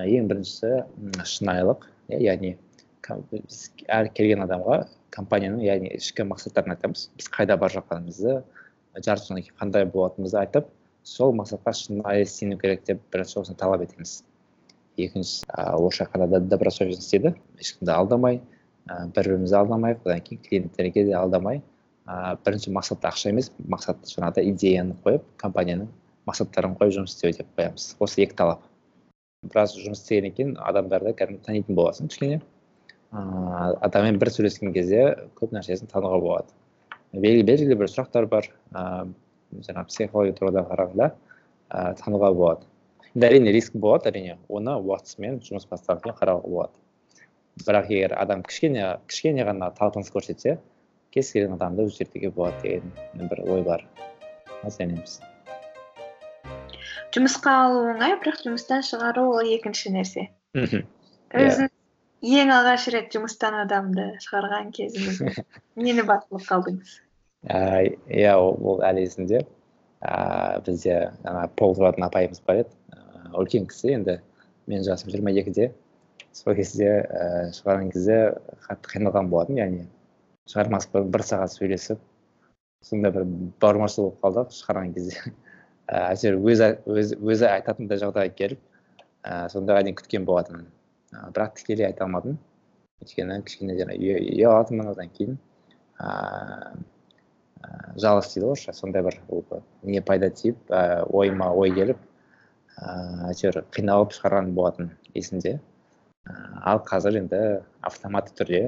Ең 0.03 0.27
біріншісі 0.33 1.23
шынайылық. 1.31 1.87
Яғни 2.11 2.57
біз 3.31 3.63
әр 3.89 4.09
келген 4.15 4.45
адамға 4.45 4.83
компанияның 5.15 5.63
яғни 5.67 5.91
ішкі 5.97 6.27
мақсаттарын 6.31 6.77
айтамыз. 6.77 7.09
Біз 7.19 7.31
қайда 7.35 7.57
бара 7.61 7.75
жатқанымызды 7.77 8.43
жарты 8.99 9.27
жылдан 9.27 9.43
кейін 9.43 9.59
қандай 9.61 9.87
болатынымызды 9.91 10.39
айтып 10.39 10.69
сол 11.03 11.35
мақсатқа 11.35 11.75
шынайы 11.77 12.27
сену 12.27 12.59
керек 12.59 12.85
деп 12.87 13.03
бірінші 13.13 13.41
осыны 13.43 13.59
талап 13.59 13.83
етеміз. 13.83 14.23
Екіншісі 14.97 15.47
орысша 15.51 16.07
айтқанда 16.07 16.41
добросовестность 16.47 17.11
дейді 17.11 17.35
ешкімді 17.59 17.93
алдамай 17.97 18.41
бір 18.87 19.13
бірімізді 19.17 19.57
алдамайық 19.57 20.05
одан 20.05 20.21
кейін 20.27 20.43
клиенттерге 20.47 21.05
де 21.09 21.17
алдамай 21.17 21.63
ә, 22.07 22.37
бірінші 22.45 22.73
мақсат 22.77 23.05
ақша 23.09 23.31
емес 23.31 23.51
мақсат 23.69 24.05
жаңағыдай 24.11 24.51
идеяны 24.53 24.97
қойып 25.05 25.25
компанияның 25.43 25.89
мақсаттарын 26.29 26.77
қойып 26.79 26.97
жұмыс 26.99 27.17
істеу 27.17 27.33
деп 27.37 27.49
қоямыз. 27.57 27.95
Осы 28.03 28.23
екі 28.25 28.37
талап. 28.39 28.67
Біраз 29.47 29.75
жұмыс 29.79 30.03
істегеннен 30.03 30.35
кейін 30.37 30.57
адамдарды 30.63 31.15
кәдімгі 31.19 31.47
танитын 31.47 31.79
боласың 31.79 32.11
кішкене. 32.11 32.41
Ыыы 33.13 33.77
адаммен 33.87 34.19
бір 34.21 34.31
сөйлескен 34.33 34.73
кезде 34.75 35.03
көп 35.39 35.53
нәрсесін 35.55 35.91
тануға 35.93 36.21
болады. 36.23 36.53
Белгілі 37.13 37.77
бір 37.77 37.91
сұрақтар 37.93 38.29
бар. 38.31 38.49
Ыыы 38.73 39.65
жаңағы 39.67 39.91
психология 39.91 40.37
тұрғыдан 40.39 40.69
қарағанда 40.71 41.11
ыыы 41.13 41.97
тануға 42.01 42.33
болады. 42.37 42.69
Енді 43.15 43.29
әрине 43.29 43.53
риск 43.53 43.75
болады 43.77 44.09
әрине 44.13 44.39
оны 44.49 44.79
уақытысымен 44.81 45.43
жұмыс 45.45 45.69
бастағаннан 45.69 46.07
кейін 46.07 46.21
қарауға 46.21 46.49
болады. 46.49 46.79
Бірақ 47.67 47.91
егер 47.93 48.17
адам 48.17 48.47
кішкене 48.47 48.87
кішкене 49.09 49.45
ғана 49.45 49.69
талпыныс 49.77 50.09
көрсетсе 50.15 50.57
кез 51.13 51.35
келген 51.35 51.59
адамды 51.59 51.85
өзгертуге 51.85 52.33
болады 52.33 52.63
деген 52.65 53.29
бір 53.29 53.45
ой 53.45 53.63
бар. 53.67 53.85
Сенеміз 54.71 55.21
жұмысқа 57.13 57.53
алу 57.67 57.85
оңай 57.93 58.15
бірақ 58.21 58.41
жұмыстан 58.47 58.85
шығару 58.87 59.27
ол 59.37 59.49
екінші 59.53 59.93
нәрсе. 59.93 60.29
Мхм. 60.57 60.87
Өзің 61.37 61.69
ең 62.23 62.53
алғаш 62.55 62.87
рет 62.95 63.15
жұмыстан 63.15 63.57
адамды 63.65 64.05
шығарған 64.23 64.71
кезіңіз 64.77 65.41
нені 65.87 66.05
басылып 66.07 66.45
қалдыңыз? 66.47 66.93
Иә 67.51 68.35
ол 68.39 68.83
әлі 68.87 69.07
есімде. 69.09 69.43
Ыыы 70.03 70.61
бізде 70.67 70.99
ана 71.27 71.49
пол 71.59 71.75
тұратын 71.79 72.07
апайымыз 72.07 72.43
бар 72.47 72.63
еді. 72.63 72.77
Үлкен 73.39 73.67
кісі 73.71 73.97
енді 73.97 74.21
менің 74.71 74.87
жасым 74.87 75.11
жиырма 75.11 75.35
екіде. 75.35 75.73
Сол 76.33 76.55
кезде 76.55 76.91
ііі 77.03 77.57
шығарған 77.59 77.91
кезде 77.93 78.19
қатты 78.69 78.95
қиналған 78.95 79.31
болатынмын 79.33 79.63
яғни 79.63 79.87
шығармас 80.51 80.89
бұрын 80.93 81.11
бір 81.15 81.25
сағат 81.27 81.55
сөйлесіп 81.55 82.01
сондай 82.87 83.13
бір 83.15 83.27
бауырмашыл 83.63 84.09
болып 84.09 84.23
қалдық 84.23 84.55
шығарған 84.57 84.95
кезде. 84.95 85.35
Әйтеуір 85.99 86.39
өзі 86.39 86.71
өзі 86.87 87.19
өзі 87.19 87.49
айтатындай 87.51 88.01
жағдайға 88.03 88.35
келіп 88.39 88.63
ііі 88.63 89.53
сондайға 89.55 89.87
дейін 89.89 89.99
күткен 89.99 90.27
болатынмын. 90.29 90.71
Бірақ 91.13 91.59
тікелей 91.61 91.89
айта 91.89 92.07
алмадым 92.07 92.39
өйткені 93.03 93.41
кішкене 93.47 93.77
жаңағы 93.81 94.15
ұялатынмын 94.37 94.93
одан 94.93 95.11
кейін 95.17 95.37
ыыы 96.01 96.91
жалғыз 98.03 98.33
дейді 98.33 98.47
ғой 98.47 98.53
орысша 98.55 98.75
сондай 98.75 99.05
бір 99.07 99.19
не 99.83 100.01
пайда 100.03 100.31
тиіп 100.31 100.57
ііі 100.71 101.05
ойыма 101.21 101.51
ой 101.53 101.75
келіп 101.77 102.01
ыыы 102.83 103.29
әйтеуір 103.31 103.63
қиналып 103.77 104.17
шығарған 104.17 104.53
болатын 104.57 104.91
есімде 105.15 105.59
ал 106.73 106.83
қазір 106.89 107.21
енді 107.23 107.43
автоматты 107.91 108.35
түрде 108.41 108.63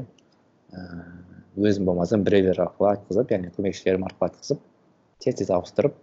ыыы 0.74 1.68
өзім 1.70 1.88
болмасам 1.88 2.24
біреулер 2.26 2.60
арқылы 2.66 2.94
айтқызып 2.94 3.34
яғни 3.36 3.52
көмекшілерім 3.56 4.06
арқылы 4.08 4.30
айтқызып 4.30 4.62
тез 5.22 5.40
тез 5.40 5.52
ауыстырып 5.54 5.98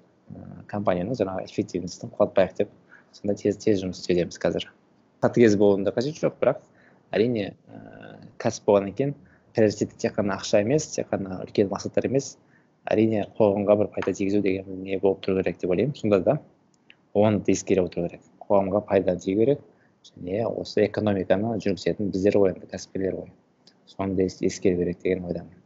компанияның 0.71 1.17
жаңағы 1.19 1.47
эффективностін 1.49 2.13
құлатпайық 2.15 2.53
деп 2.61 2.77
сондай 3.17 3.39
тез 3.41 3.59
тез 3.59 3.81
жұмыс 3.83 3.99
істеудеміз 3.99 4.39
қазір 4.39 4.69
қатыгез 5.23 5.57
болудың 5.61 5.87
да 5.87 5.93
қажеті 5.95 6.25
жоқ 6.25 6.39
бірақ 6.41 6.63
әрине 7.15 7.51
ііі 7.51 8.31
кәсіп 8.41 8.69
болғаннан 8.69 8.95
кейін 8.97 9.13
приоритеті 9.55 9.97
тек 9.99 10.15
қана 10.17 10.37
ақша 10.39 10.61
емес 10.63 10.87
тек 10.95 11.09
қана 11.11 11.41
үлкен 11.45 11.69
мақсаттар 11.71 12.07
емес. 12.07 12.35
Әрине 12.89 13.27
қоғамға 13.37 13.77
бір 13.77 13.89
пайда 13.93 14.13
тигізу 14.17 14.41
деген 14.41 14.83
не 14.83 14.97
болып 14.99 15.21
тұру 15.25 15.41
керек 15.41 15.59
деп 15.61 15.69
ойлаймын. 15.69 15.95
Сонда 15.95 16.19
да 16.25 16.37
оны 17.13 17.43
да 17.45 17.51
ескере 17.51 17.83
отыру 17.83 18.07
керек. 18.07 18.23
Қоғамға 18.41 18.85
пайда 18.87 19.15
тигу 19.19 19.43
керек 19.43 19.61
және 20.07 20.45
осы 20.47 20.87
экономиканы 20.87 21.57
жүргізетін 21.61 22.11
біздер 22.13 22.39
ғой 22.41 22.55
енді 22.55 22.71
кәсіпкерлер 22.71 23.19
ғой. 23.19 23.33
Соны 23.85 24.15
да 24.15 24.25
ескеру 24.25 24.81
керек 24.81 25.03
деген 25.03 25.25
ойдамын. 25.29 25.57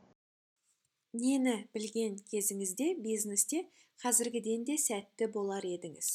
Нені 1.16 1.56
білген 1.74 2.18
кезіңізде 2.28 2.96
бизнесте 3.00 3.64
қазіргіден 4.04 4.66
де 4.68 4.76
сәтті 4.82 5.30
болар 5.32 5.64
едіңіз? 5.64 6.10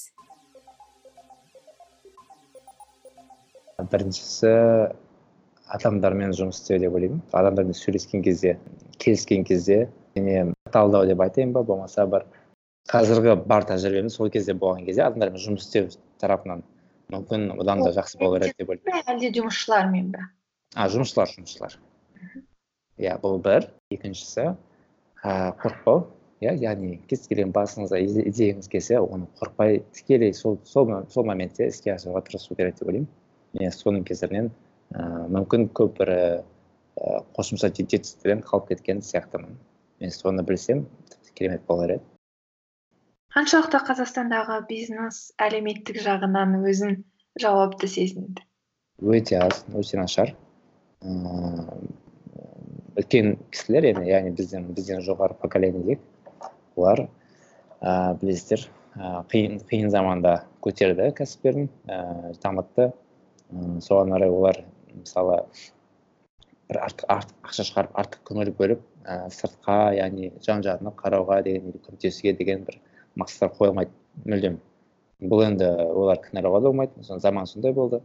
Біріншісі 3.93 4.53
адамдармен 5.71 6.35
жұмыс 6.37 6.61
істеу 6.61 6.81
деп 6.83 6.95
ойлаймын. 6.99 7.23
Адамдармен 7.33 7.77
сөйлескен 7.79 8.25
кезде 8.27 8.57
келіскен 8.99 9.45
кезде 9.47 9.89
және 10.17 10.53
талдау 10.75 11.07
деп 11.07 11.21
айтайын 11.21 11.55
ба 11.55 11.63
болмаса 11.63 12.07
бір 12.11 12.27
қазіргі 12.91 13.37
бар 13.47 13.67
тәжірибеміз 13.69 14.17
сол 14.19 14.31
кезде 14.31 14.55
болған 14.55 14.85
кезде 14.89 15.07
адамдармен 15.07 15.43
жұмыс 15.43 15.69
істеу 15.69 15.89
тарапынан 16.21 16.65
мүмкін 17.13 17.51
одан 17.59 17.85
да 17.85 17.95
жақсы 17.95 18.19
болар 18.19 18.47
еді 18.47 18.59
деп 18.59 18.75
ойлаймын. 18.75 19.05
әлде 19.07 19.33
жұмысшылармен 19.39 20.11
ба 20.15 20.27
а 20.75 20.87
жұмысшылар 20.91 21.31
жұмысшылар. 21.35 21.77
Иә 23.01 23.17
бұл 23.23 23.39
бір. 23.43 23.67
Екіншісі 23.91 24.53
ыыы 25.25 25.53
қорықпау. 25.63 26.05
Иә 26.41 26.55
яғни 26.57 26.99
кез 27.11 27.27
келген 27.29 27.51
басыңызға 27.53 27.99
идеяңыз 28.31 28.69
келсе 28.73 29.01
оны 29.01 29.27
қорықпай 29.41 29.83
тікелей 29.97 30.33
сол 30.35 30.59
сол, 30.65 30.89
сол 31.11 31.27
моментте 31.29 31.69
іске 31.69 31.93
асыруға 31.95 32.23
тырысу 32.29 32.55
керек 32.57 32.79
деп 32.79 32.89
ойлаймын. 32.89 33.09
Мен 33.59 33.75
соның 33.75 34.05
кесірінен 34.09 34.51
ә, 34.95 35.07
мүмкін 35.33 35.69
көп 35.77 35.99
бір 36.01 36.15
ә, 36.15 36.21
қосымша 37.37 37.73
жетістіктерден 37.73 38.45
қалып 38.47 38.71
кеткен 38.75 39.03
сияқтымын. 39.05 39.57
Мен 40.01 40.15
соны 40.15 40.45
білсем 40.47 40.87
керемет 41.35 41.65
болар 41.69 41.97
еді. 41.97 42.05
Қаншалықты 43.35 43.81
қазақстандағы 43.87 44.61
бизнес 44.69 45.31
әлеуметтік 45.39 46.01
жағынан 46.03 46.57
өзін 46.67 47.03
жауапты 47.41 47.89
сезінеді 47.89 48.45
өте 49.01 49.39
аз 49.41 49.65
өте 49.75 49.97
нашар. 49.97 50.35
Үлкен 53.01 53.37
кісілер 53.53 53.87
енді 53.95 54.11
яғни 54.11 54.35
бізден 54.37 54.67
бізден 54.77 55.01
жоғары 55.07 55.39
поколение 55.41 55.97
олар 56.77 57.07
ә, 57.81 58.19
білесіздер 58.21 58.67
ә, 58.97 59.23
қиын 59.31 59.61
қиын 59.71 59.89
заманда 59.95 60.43
көтерді 60.61 61.09
кәсіптерін 61.17 61.71
ә, 61.89 62.35
дамытты. 62.43 62.91
Соған 63.85 64.15
орай 64.17 64.31
олар 64.31 64.63
мысалы 64.95 65.41
бір 66.71 66.79
артық, 66.87 67.07
ақша 67.49 67.67
шығарып 67.67 67.97
артық 67.99 68.23
көңіл 68.29 68.53
бөліп 68.59 68.83
ә, 69.05 69.27
сыртқа 69.35 69.79
яғни 69.97 70.31
жан 70.45 70.63
жағына 70.67 70.93
қарауға 70.99 71.41
деген 71.47 71.75
көмектесуге 71.87 72.37
деген 72.39 72.65
бір 72.69 72.79
мақсаттар 73.19 73.51
қоя 73.57 73.73
алмайды. 73.73 73.93
Мүлдем. 74.25 74.61
Бұл 75.21 75.45
енді 75.49 75.67
олар 75.91 76.21
кінәлауға 76.23 76.61
да 76.63 76.71
болмайды. 76.71 77.03
Заман 77.03 77.47
сондай 77.51 77.75
болды. 77.75 78.01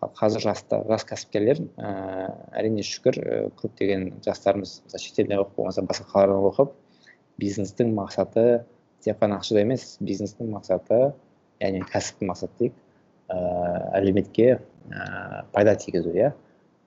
Ал 0.00 0.10
қазір 0.16 0.42
жаста 0.48 0.80
жас 0.88 1.04
кәсіпкерлер 1.06 1.60
ә, 1.76 1.88
әрине 2.56 2.82
шүкір 2.86 3.20
көптеген 3.60 4.22
жастарымыз 4.24 4.80
шетелде 4.96 5.36
оқып 5.36 5.58
болмаса 5.58 5.84
басқа 5.84 6.06
қалаларда 6.08 6.50
оқып 6.50 6.72
бизнестің 7.40 7.92
мақсаты 7.98 8.44
тек 9.04 9.20
қана 9.20 9.38
ақшада 9.40 9.60
емес 9.60 9.98
бизнестің 10.00 10.48
мақсаты 10.54 11.12
яғни 11.60 11.84
кәсіптің 11.92 12.32
мақсаты 12.32 12.56
дейік 12.62 12.80
ыыы 13.28 13.82
әлеуметке 14.00 14.48
ә, 14.88 15.44
пайда 15.52 15.76
тигізу 15.76 16.14
иә? 16.16 16.32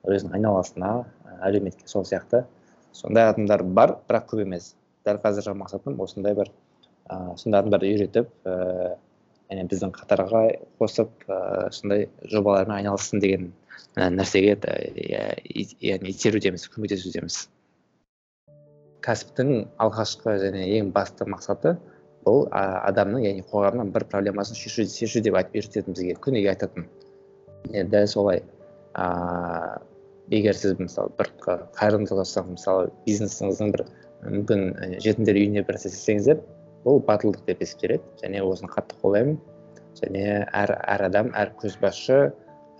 Өзінің 0.04 0.36
айналасына 0.38 0.90
әлеуметке 1.46 1.88
сол 1.88 2.04
сияқты. 2.04 2.44
Сондай 2.92 3.30
адамдар 3.30 3.62
бар 3.62 3.96
бірақ 4.08 4.28
көп 4.32 4.44
емес. 4.44 4.74
Дәл 5.06 5.20
қазіргі 5.22 5.56
мақсатым 5.60 6.00
осындай 6.02 6.34
бір 6.36 6.50
ыыы 7.10 7.36
сондай 7.40 7.60
адамдарды 7.60 7.90
үйретіп 7.92 8.30
ііі 8.44 8.94
және 9.50 9.64
біздің 9.70 9.92
қатарға 9.96 10.44
қосып 10.80 11.26
ыыы 11.28 11.72
сондай 11.72 12.08
жобалармен 12.32 12.78
айналыссын 12.78 13.20
деген 13.20 13.52
нәрсеге 13.96 14.56
яғни 15.84 16.12
итерудеміз 16.12 16.68
көмектесудеміз. 16.72 17.48
Кәсіптің 19.04 19.68
алғашқы 19.84 20.38
және 20.40 20.64
ең 20.78 20.92
басты 20.96 21.26
мақсаты 21.28 21.76
бұл 22.24 22.46
адамның 22.54 23.26
яғни 23.26 23.44
қоғамның 23.50 23.92
бір 23.92 24.06
проблемасын 24.08 24.56
шешу, 24.56 24.86
шешу 24.88 25.20
деп 25.20 25.36
айтып 25.36 25.60
үйрететін 25.60 25.92
бізге 25.92 26.16
күніге 26.24 26.54
айтатын. 26.54 26.88
Е 27.72 27.84
дәл 27.84 28.06
солай 28.10 28.42
ыыы 28.94 29.80
егер 30.34 30.56
сіз 30.56 30.78
мысалы 30.78 31.12
бір 31.18 31.30
қайырымдылық 31.44 32.24
жасасаңыз 32.24 32.58
мысалы 32.58 32.90
бизнесіңіздің 33.06 33.72
бір 33.76 33.86
мүмкін 34.24 34.62
жетімдер 35.04 35.36
үйіне 35.36 35.64
бір 35.66 35.76
нәрсе 35.76 35.90
істесеңіздер 35.92 36.40
бұл 36.84 37.00
батылдық 37.04 37.44
деп 37.48 37.62
есептеледі 37.64 38.04
және 38.22 38.42
осыны 38.44 38.70
қатты 38.72 38.96
қолдаймын. 39.00 39.38
Және 40.00 40.24
әр 40.52 40.74
әр 40.74 41.04
адам 41.08 41.30
әр 41.38 41.52
көшбасшы 41.60 42.18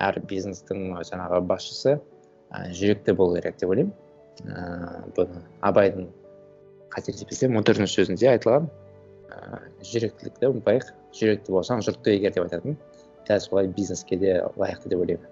әр 0.02 0.18
бизнестің 0.28 0.96
жаңағы 1.08 1.40
басшысы 1.48 1.94
ә, 1.96 2.70
жүректі 2.74 3.14
болу 3.16 3.38
керек 3.38 3.56
деп 3.60 3.70
ойлаймын. 3.70 3.92
Ыыы 4.44 5.12
бұны 5.16 5.44
абайдың 5.62 6.08
қателеспесем 6.94 7.56
он 7.56 7.64
төртінші 7.64 8.00
сөзінде 8.00 8.32
айтылған 8.34 8.68
ыыы 9.30 9.62
жүректілікті 9.92 10.50
ұмытпайық. 10.50 10.90
Жүректі 11.14 11.54
болсаң 11.54 11.84
жұртты 11.86 12.16
егер 12.18 12.34
деп 12.34 12.48
айтатын. 12.48 12.76
Дәл 13.28 13.40
солай 13.40 13.68
бизнеске 13.68 14.16
де 14.16 14.36
лайықты 14.56 14.92
деп 14.92 15.04
ойлаймын 15.04 15.30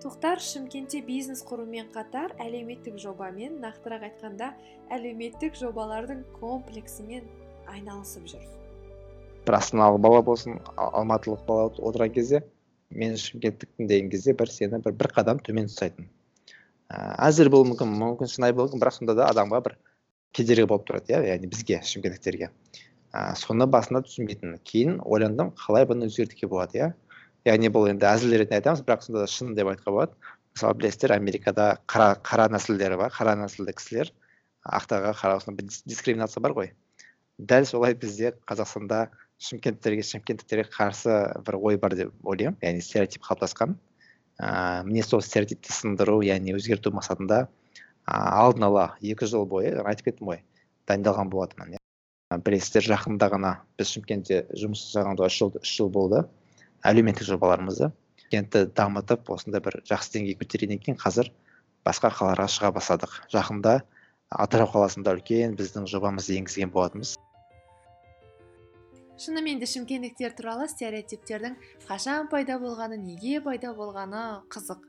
тоқтар 0.00 0.40
шымкентте 0.40 1.02
бизнес 1.04 1.42
құрумен 1.44 1.90
қатар 1.92 2.32
әлеуметтік 2.40 2.96
жобамен 3.02 3.58
нақтырақ 3.60 4.06
айтқанда 4.08 4.54
әлеуметтік 4.96 5.58
жобалардың 5.60 6.22
комплексімен 6.38 7.26
айналысып 7.68 8.30
жүр 8.32 8.46
бір 9.46 9.58
астаналық 9.58 10.00
бала 10.06 10.22
болсын 10.24 10.56
алматылық 10.76 11.44
бала 11.48 11.68
отырған 11.76 12.14
кезде 12.16 12.42
мен 12.90 13.16
шымкенттікпін 13.20 13.92
деген 13.92 14.10
кезде 14.10 14.34
бір 14.40 14.52
сені 14.54 14.80
бір 14.84 14.96
бір 15.02 15.12
қадам 15.18 15.44
төмен 15.44 15.68
ұстайтын 15.70 16.08
ә, 16.88 17.14
әзір 17.28 17.52
болуы 17.52 17.70
мүмкін 17.74 17.92
мүмкін 18.00 18.32
шынайы 18.32 18.56
болуы 18.56 18.72
мүмкін 18.72 18.84
бірақ 18.84 18.96
сонда 18.96 19.16
да 19.20 19.28
адамға 19.30 19.60
бір 19.68 19.76
кедергі 20.32 20.66
болып 20.70 20.88
тұрады 20.88 21.12
иә 21.12 21.22
яғни 21.34 21.50
бізге 21.52 21.80
шымкенттіктерге 21.92 22.50
ә, 23.12 23.34
соны 23.36 23.66
басында 23.70 24.02
түсінбейтінмін 24.06 24.60
кейін 24.66 24.98
ойландым 25.04 25.52
қалай 25.58 25.86
бұны 25.88 26.08
өзгертуге 26.10 26.48
болады 26.50 26.78
иә? 26.80 26.88
Яғни 27.48 27.70
бұл 27.72 27.88
енді 27.90 28.06
әзіл 28.06 28.36
ретінде 28.36 28.60
айтамыз 28.60 28.84
бірақ 28.86 29.06
сонда 29.06 29.24
да 29.24 29.30
шын 29.30 29.54
деп 29.56 29.70
айтуға 29.72 29.94
болады. 29.96 30.34
Мысалы 30.54 30.76
білесіздер 30.80 31.14
америкада 31.16 31.66
қара 31.88 32.14
қара 32.26 32.48
нәсілдері 32.52 32.98
бар 33.00 33.14
қара 33.14 33.36
нәсілді 33.40 33.74
кісілер 33.78 34.12
ақтарға 34.78 35.14
қара 35.16 35.38
бір 35.48 35.68
дискриминация 35.86 36.42
бар 36.44 36.56
ғой. 36.58 36.72
Дәл 37.38 37.64
солай 37.64 37.94
бізде 37.94 38.34
қазақстанда 38.46 39.08
шымкенттерге 39.40 40.04
шымкенттіктерге 40.04 40.68
қарсы 40.68 41.16
бір 41.46 41.56
ой 41.56 41.78
бар 41.78 41.96
деп 41.96 42.12
ойлаймын. 42.22 42.58
Яғни 42.60 42.84
стереотип 42.84 43.24
қалыптасқан. 43.24 43.78
Ыыы 44.40 44.84
міне 44.88 45.02
сол 45.02 45.24
стереотипті 45.24 45.72
сындыру 45.72 46.20
яғни 46.24 46.54
өзгерту 46.56 46.92
мақсатында 46.92 47.46
алдын 48.06 48.68
ала 48.70 48.86
екі 49.00 49.28
жыл 49.28 49.46
бойы 49.48 49.76
айтып 49.80 50.10
кеттім 50.10 50.32
ғой 50.32 50.42
дайындалған 50.88 51.32
болатынмын 51.32 51.79
білесіздер 52.38 52.86
жақында 52.86 53.26
ғана 53.32 53.52
біз 53.78 53.90
шымкентте 53.96 54.44
жұмыс 54.54 54.84
жасағанымызға 54.86 55.26
үш 55.26 55.38
жыл 55.40 55.56
үш 55.58 55.72
жыл 55.80 55.88
болды. 55.90 56.22
Әлеуметтік 56.86 57.26
жобаларымызды 57.26 57.90
кентті 58.30 58.66
дамытып 58.78 59.30
осындай 59.34 59.62
бір 59.64 59.80
жақсы 59.88 60.14
деңгейге 60.14 60.38
көтергеннен 60.44 60.82
кейін 60.84 60.98
қазір 61.00 61.32
басқа 61.86 62.12
қалаларға 62.14 62.46
шыға 62.54 62.70
бастадық. 62.76 63.16
Жақында 63.34 63.80
атырау 64.30 64.70
қаласында 64.70 65.16
үлкен 65.18 65.56
біздің 65.58 65.88
жобамызды 65.90 66.38
енгізген 66.38 66.70
болатынбыз. 66.70 67.16
Шынымен 69.20 69.58
де 69.60 69.66
шымкенттіктер 69.68 70.36
туралы 70.38 70.68
стереотиптердің 70.70 71.58
қашан 71.88 72.30
пайда 72.32 72.60
болғаны 72.62 72.96
неге 72.96 73.42
пайда 73.44 73.74
болғаны 73.76 74.22
қызық. 74.54 74.86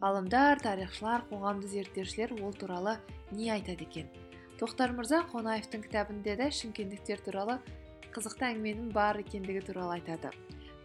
Ғалымдар 0.00 0.62
тарихшылар 0.62 1.26
қоғамды 1.28 1.68
зерттеушілер 1.68 2.32
ол 2.40 2.54
туралы 2.54 2.96
не 3.32 3.50
айтады 3.52 3.84
екен? 3.84 4.08
Тоқтар 4.64 4.94
мырза 4.96 5.18
қонаевтың 5.28 5.82
кітабында 5.84 6.38
да 6.38 6.46
шымкенттіктер 6.48 7.20
туралы 7.20 7.58
қызықты 8.14 8.46
әңгіменің 8.46 8.92
бар 8.94 9.18
екендігі 9.20 9.60
туралы 9.66 9.98
айтады. 9.98 10.30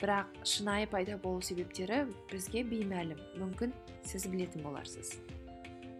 Бірақ 0.02 0.34
шынайы 0.44 0.88
пайда 0.92 1.16
болу 1.22 1.40
себептері 1.40 2.02
бізге 2.28 2.66
беймәлім. 2.68 3.22
Мүмкін 3.40 3.72
сіз 4.04 4.26
білетін 4.28 4.66
боларсыз. 4.66 5.14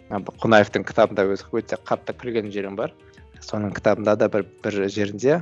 Қонаевтың 0.10 0.84
кітабында 0.90 1.24
өзі 1.32 1.48
өте 1.56 1.80
қатты 1.88 2.18
күлген 2.20 2.52
жерім 2.52 2.76
бар. 2.76 2.92
Соның 3.40 3.72
кітабында 3.78 4.18
да 4.20 4.28
бір 4.28 4.44
бір 4.66 4.82
жерінде 4.92 5.38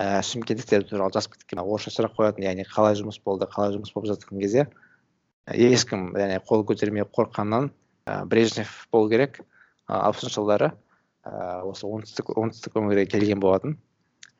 ә, 0.00 0.22
шымкенттіктер 0.24 0.88
туралы 0.88 1.12
жазып 1.18 1.36
кеткен 1.36 1.60
орысша 1.60 1.92
сұрақ 1.92 2.16
қоятын 2.16 2.48
яғни 2.48 2.64
қалай 2.70 2.96
жұмыс 2.96 3.20
болды 3.20 3.50
қалай 3.52 3.76
жұмыс 3.76 3.92
болып 3.92 4.14
жатқан 4.14 4.40
кезде 4.40 4.64
ешкім 5.52 6.14
яғни 6.16 6.40
қол 6.48 6.64
көтермей 6.64 7.04
қорыққаннан 7.04 7.68
ә, 8.08 8.24
брежнев 8.24 8.86
болу 8.88 9.12
керек 9.12 9.42
алпысыншы 9.86 10.40
жылдары. 10.40 10.72
Ә, 11.26 11.62
осы 11.66 11.86
оңтүстік 11.88 12.30
оңтүстік 12.38 12.78
өңірге 12.78 13.06
келген 13.10 13.42
болатын. 13.42 13.76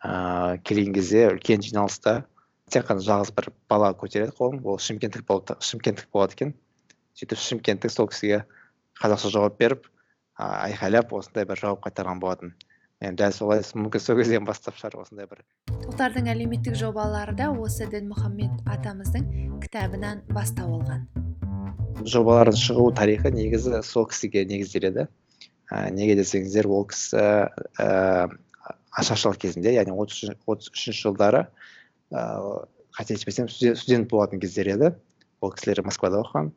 Ә, 0.04 0.58
келген 0.62 0.94
кезде 0.94 1.26
үлкен 1.32 1.64
жиналыста 1.66 2.22
тек 2.70 2.86
қана 2.88 3.02
жалғыз 3.02 3.34
бір 3.34 3.50
бала 3.70 3.90
көтереді 3.98 4.36
қолын. 4.38 4.62
Ол 4.64 4.78
шымкенттік 4.78 5.26
шымкенттік 5.60 6.08
болады 6.14 6.38
екен. 6.38 6.54
Сөйтіп 7.18 7.42
шымкенттік 7.42 7.92
сол 7.92 8.10
кісіге 8.12 8.44
қазақша 9.00 9.32
жауап 9.34 9.58
беріп 9.58 9.86
айқайлап 10.36 11.12
осындай 11.16 11.46
бір 11.48 11.60
жауап 11.62 11.84
қайтарған 11.86 12.20
болатын. 12.20 12.54
Енді 13.04 13.22
дәл 13.22 13.32
солай 13.36 13.60
мүмкін 13.60 14.00
сол 14.00 14.16
кезден 14.16 14.46
бастап 14.48 14.76
шығар 14.80 15.02
осындай 15.02 15.28
бір. 15.28 15.42
Тоқтардың 15.84 16.30
әлеуметтік 16.32 16.76
жобалары 16.80 17.34
да 17.36 17.50
осы 17.52 17.88
дінмұхаммед 17.92 18.62
атамыздың 18.72 19.26
кітабынан 19.64 20.22
бастау 20.32 20.78
алған. 20.78 21.04
Жобалардың 22.08 22.56
шығу 22.60 22.86
тарихы 22.96 23.32
негізі 23.32 23.82
сол 23.84 24.08
кісіге 24.08 24.46
негізделеді. 24.48 25.06
Ә, 25.70 25.90
неге 25.90 26.16
десеңіздер 26.18 26.68
ол 26.70 26.86
кісі 26.90 27.18
ә, 27.18 28.28
ашаршылық 28.96 29.40
кезінде 29.42 29.74
яғни 29.76 29.94
отыз 29.96 30.70
үшінші 30.72 31.02
жылдары 31.02 31.46
ыыы 32.10 32.64
қателеспесем 32.96 33.48
студент 33.50 34.08
болатын 34.08 34.40
кездер 34.40 34.70
еді. 34.72 34.94
Ол 35.44 35.52
кісілер 35.52 35.82
москвада 35.84 36.22
оқыған. 36.22 36.50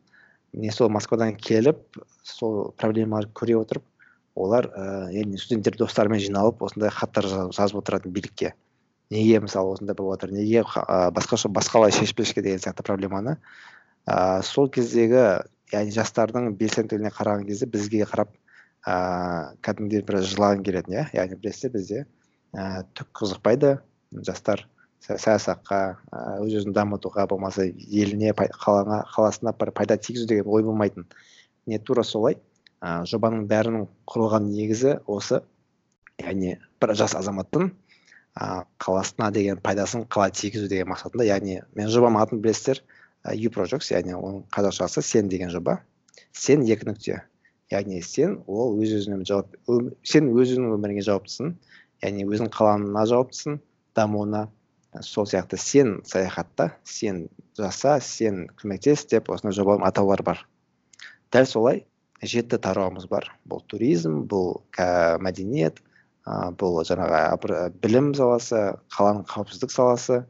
Міне 0.54 0.72
сол 0.72 0.89
москвадан 0.89 1.36
келіп 1.36 2.00
сол 2.24 2.72
проблемаларды 2.80 3.34
көре 3.36 3.58
отырып 3.60 3.84
олар 4.36 4.69
ыыы 4.72 5.38
студенттер 5.38 5.76
достарымен 5.78 6.22
жиналып 6.24 6.63
осындай 6.63 6.89
хаттар 6.89 7.28
жазып 7.28 7.82
отыратын 7.82 8.13
билікке. 8.15 8.54
Неге 9.12 9.41
мысалы 9.43 9.74
осындай 9.76 9.95
болып 9.95 10.22
жатыр 10.22 10.34
неге 10.38 10.63
басқаша 10.63 11.50
басқалай 11.50 11.91
шешпеске 11.91 12.41
деген 12.41 12.60
сияқты 12.60 12.86
проблеманы. 12.88 13.38
Ә, 14.08 14.41
сол 14.43 14.69
кездегі 14.69 15.43
яғни 15.74 15.91
жастардың 15.93 16.54
белсенділігіне 16.58 17.12
қараған 17.13 17.45
кезде 17.50 17.65
бізге 17.65 18.06
қарап 18.10 18.32
ыыы 18.88 19.56
кәдімгідей 19.65 20.04
бір 20.08 20.20
жылағың 20.24 20.63
келетін 20.63 20.96
иә. 20.96 21.06
Яғни 21.13 21.39
білесіздер 21.39 21.72
бізде 21.76 22.04
ііі 22.56 22.84
түк 22.96 23.10
қызықпайды. 23.20 23.78
Жастар 24.26 24.65
саясатқа 25.04 25.80
өз 26.44 26.56
өзін 26.62 26.74
дамытуға 26.76 27.28
болмаса 27.30 27.65
еліне 27.65 28.32
қалаңа 28.34 29.04
қаласына 29.13 29.54
бір 29.60 29.72
пайда 29.76 29.98
тигізу 29.98 30.28
деген 30.28 30.48
ой 30.48 30.63
болмайтын. 30.63 31.06
Не 31.65 31.80
тура 31.80 32.04
солай. 32.04 32.39
Ыыы 32.82 33.06
жобаның 33.12 33.48
бәрінің 33.52 33.88
құрылған 34.08 34.50
негізі 34.54 35.00
осы. 35.08 35.42
Яғни 36.20 36.58
бір 36.82 36.96
жас 36.96 37.15
азаматтың 37.15 37.70
ыыы 37.70 38.63
қаласына 38.80 39.32
деген 39.36 39.60
пайдасын 39.63 40.06
қалай 40.08 40.32
тигізу 40.32 40.68
деген 40.72 40.92
мақсатында. 40.94 41.28
Яғни 41.28 41.62
мен 41.76 41.92
жобамның 41.92 42.24
атын 42.24 42.42
білесіздер 42.44 42.84
ю 43.36 43.52
projects 43.52 43.92
яғни 43.92 44.15
оның 44.15 44.46
қазақшасы 44.56 45.04
сен 45.04 45.30
деген 45.30 45.52
жоба. 45.52 45.82
Сен 46.32 46.63
екі 46.63 46.88
нүкте. 46.88 47.22
Яғни 47.73 48.01
сен 48.05 48.39
ол 48.47 48.77
өз 48.82 48.93
өзіңе 48.99 49.25
жауап 49.29 49.58
сен 50.03 50.29
өз 50.34 50.53
өзіңнің 50.53 50.77
өміріңе 50.77 51.03
жауаптысың 51.05 51.51
яғни 52.03 52.25
өзің 52.29 52.49
қалаңына 52.53 53.05
жауаптысың 53.12 53.60
дамуына. 53.97 54.47
Сол 55.05 55.27
сияқты 55.29 55.58
сен 55.62 55.99
саяхатта 56.08 56.71
сен 56.84 57.27
жаса 57.58 57.99
сен 58.01 58.47
көмектес 58.58 59.05
деп 59.12 59.29
осындай 59.29 59.53
жоба 59.53 59.77
атаулар 59.86 60.23
бар. 60.25 60.41
Дәл 61.29 61.45
солай 61.45 61.84
жеті 62.25 62.58
тарауымыз 62.58 63.05
бар. 63.12 63.29
Бұл 63.45 63.62
туризм 63.69 64.23
бұл 64.32 64.63
мәдениет 65.21 65.77
ә, 66.25 66.49
бұл 66.58 66.82
жаңағы 66.89 67.69
білім 67.84 68.15
саласы 68.17 68.63
қаланың 68.95 69.27
қауіпсіздік 69.29 69.75
саласы 69.75 70.23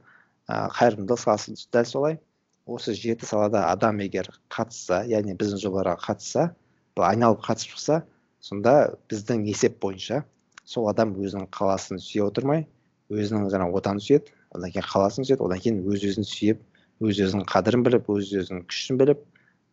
ә, 0.51 0.67
қайырымдылық 0.75 1.23
саласы 1.23 1.55
дәл 1.71 1.87
солай. 1.87 2.19
Осы 2.67 2.93
жеті 2.93 3.25
салада 3.25 3.63
адам 3.71 4.03
егер 4.03 4.27
қатысса 4.51 5.05
яғни 5.07 5.39
біздің 5.39 5.63
жобаларға 5.63 5.95
қатысса 6.03 6.49
айналып 6.97 7.43
қатысып 7.45 7.75
шықса 7.75 8.01
сонда 8.41 8.95
біздің 9.11 9.45
есеп 9.49 9.79
бойынша 9.83 10.23
сол 10.65 10.89
адам 10.89 11.13
өзінің 11.17 11.49
қаласын 11.53 12.01
сүйе 12.01 12.25
отырмай 12.27 12.65
өзінің 13.09 13.49
жаңағы 13.53 13.79
отанын 13.79 14.03
сүйеді 14.05 14.33
одан 14.55 14.73
кейін 14.73 14.87
қаласын 14.89 15.27
сүйеді 15.27 15.45
одан 15.45 15.63
кейін 15.63 15.81
өз 15.85 16.05
өзін 16.11 16.27
сүйіп 16.27 16.61
өз 17.05 17.21
өзінің 17.25 17.47
қадірін 17.49 17.85
біліп 17.87 18.09
өз 18.13 18.33
өзінің 18.43 18.65
күшін 18.69 18.99
біліп 19.01 19.23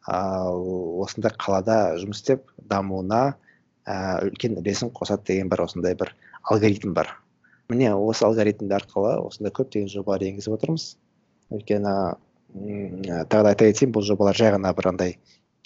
ыыы 0.07 1.03
осындай 1.03 1.35
қалада 1.43 1.77
жұмыс 2.01 2.23
істеп 2.23 2.47
дамуына 2.71 3.23
ә, 3.87 4.23
үлкен 4.27 4.59
үлесін 4.61 4.93
қосады 4.95 5.27
деген 5.33 5.51
бір 5.51 5.65
осындай 5.67 5.95
бір 5.99 6.13
алгоритм 6.43 6.95
бар. 6.95 7.17
Міне 7.69 7.93
осы 7.95 8.25
алгоритм 8.27 8.71
арқылы 8.71 9.17
осындай 9.27 9.53
көптеген 9.55 9.91
жобалар 9.91 10.23
енгізіп 10.29 10.55
отырмыз. 10.55 10.95
Өйткені 11.51 11.95
тағы 13.31 13.43
да 13.43 13.53
айта 13.53 13.67
кетейін 13.67 13.93
бұл 13.95 14.07
жобалар 14.07 14.39
жай 14.39 14.53
ғана 14.55 14.73
бір 14.75 14.91
андай 14.93 15.17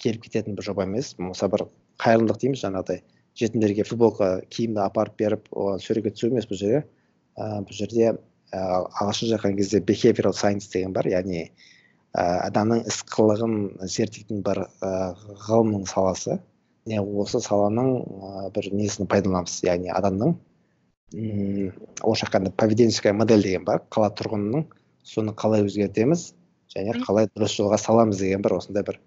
келіп 0.01 0.25
кететін 0.25 0.57
бір 0.57 0.65
жоба 0.67 0.85
емес. 0.87 1.13
Болмаса 1.19 1.49
бір 1.51 1.67
қайырымдылық 2.01 2.41
дейміз 2.41 2.63
жаңағыдай. 2.65 3.01
Жетімдерге 3.37 3.85
футболка 3.87 4.29
киімді 4.51 4.83
апарып 4.83 5.17
беріп 5.21 5.47
оған 5.51 5.79
суретке 5.79 6.11
түсу 6.15 6.31
емес 6.31 6.49
бұл 6.49 6.59
жерде 6.59 6.83
ыыы 7.39 7.61
бұл 7.67 7.77
жерде 7.77 8.13
ағылшынша 8.51 9.37
айтқан 9.37 9.55
кезде 9.57 9.79
behavioral 9.79 10.35
science 10.35 10.67
деген 10.73 10.93
бар. 10.93 11.07
Яғни 11.07 11.45
ә, 11.45 12.23
адамның 12.49 12.83
іс 12.91 13.01
қылығын 13.07 13.55
зерттейтін 13.87 14.41
бір 14.43 14.65
ә, 14.83 14.91
ғылымның 15.47 15.87
саласы. 15.87 16.39
Не 16.89 16.99
осы 16.99 17.39
саланың 17.39 17.93
ә, 18.01 18.49
бір 18.55 18.71
несін 18.75 19.07
пайдаланамыз. 19.07 19.61
Яғни 19.63 19.93
адамның 19.95 20.35
орысша 21.11 22.27
айтқанда 22.27 22.51
поведенческая 22.57 23.13
модель 23.13 23.43
деген 23.43 23.65
бар. 23.67 23.83
Қала 23.91 24.11
тұрғынының 24.15 24.67
соны 25.03 25.33
қалай 25.35 25.63
өзгертеміз 25.67 26.33
және 26.75 26.99
қалай 27.05 27.27
дұрыс 27.31 27.55
жолға 27.57 27.79
саламыз 27.79 28.19
деген 28.19 28.43
бір 28.43 28.57
осындай 28.59 28.83
бір 28.87 28.99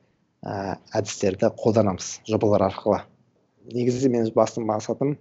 ә, 0.45 0.77
әдістерді 0.93 1.51
қолданамыз 1.59 2.19
жобалар 2.29 2.69
арқылы. 2.69 3.01
Негізі 3.73 4.11
менің 4.13 4.35
басты 4.37 4.61
мақсатым 4.61 5.17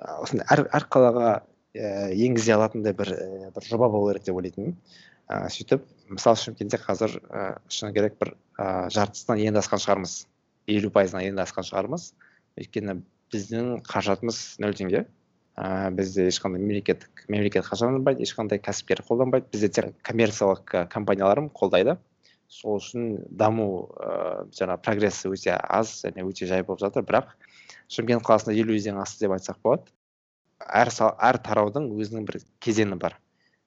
осындай 0.00 0.46
әр, 0.50 0.64
әр 0.74 0.86
қалаға 0.90 1.32
ііі 1.74 2.28
енгізе 2.28 2.54
алатындай 2.54 2.94
бір 2.94 3.10
ііі 3.14 3.50
бір 3.56 3.66
жоба 3.66 3.88
болу 3.90 4.12
керек 4.12 4.28
деп 4.28 4.38
ойлайтынмын. 4.38 4.76
Ыыы 5.24 5.50
сөйтіп 5.50 5.86
мысалы 6.12 6.38
шымкентте 6.38 6.78
қазір 6.82 7.16
і 7.18 7.44
шыны 7.72 7.90
керек 7.96 8.18
бір 8.20 8.34
ыыы 8.60 8.92
жартысынан 8.94 9.42
енді 9.42 9.62
асқан 9.62 9.82
шығармыз. 9.82 10.16
Елу 10.70 10.90
пайызынан 10.94 11.26
енді 11.30 11.42
асқан 11.42 11.66
шығармыз. 11.66 12.12
Өйткені 12.60 13.00
біздің 13.34 13.82
қаражатымыз 13.88 14.40
нөл 14.62 14.76
теңге. 14.78 15.06
Ыыы 15.58 15.90
бізде 15.98 16.28
ешқандай 16.30 16.62
мемлекеттік 16.62 17.26
мемлекет 17.28 17.66
қаржыланбайды 17.66 18.22
ешқандай 18.22 18.62
кәсіпкер 18.62 19.02
қолданбайды. 19.08 19.50
Бізде 19.50 19.68
тек 19.68 19.94
коммерциялық 20.06 20.88
компаниялар 20.92 21.42
қолдайды. 21.50 21.98
Сол 22.54 22.78
үшін 22.78 23.08
даму 23.34 23.66
ыыы 23.98 24.46
жаңағы 24.54 24.82
прогрессі 24.86 25.30
өте 25.32 25.56
аз 25.58 25.96
және 26.04 26.24
өте 26.26 26.46
жай 26.46 26.62
болып 26.62 26.84
жатыр. 26.84 27.04
Бірақ 27.06 27.34
шымкент 27.90 28.22
қаласында 28.26 28.54
елу 28.54 28.76
еседен 28.76 29.00
асты 29.02 29.26
деп 29.26 29.34
айтсақ 29.36 29.58
болады. 29.64 29.90
Әр 30.62 30.92
әр 31.02 31.40
тараудың 31.42 31.90
өзінің 31.98 32.28
бір 32.30 32.40
кезеңі 32.62 32.98
бар. 33.02 33.18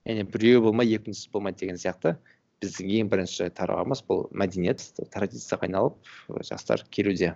Яғни 0.08 0.24
біреуі 0.32 0.64
болмай 0.70 0.94
екіншісі 0.96 1.34
болмайды 1.34 1.66
деген 1.66 1.82
сияқты. 1.82 2.16
Біздің 2.64 2.90
ең 3.02 3.10
бірінші 3.12 3.52
тарауымыз 3.54 4.02
бұл 4.08 4.24
мәдениет 4.34 4.82
традицияға 5.14 5.68
айналып 5.68 6.00
жастар 6.48 6.82
келуде. 6.90 7.36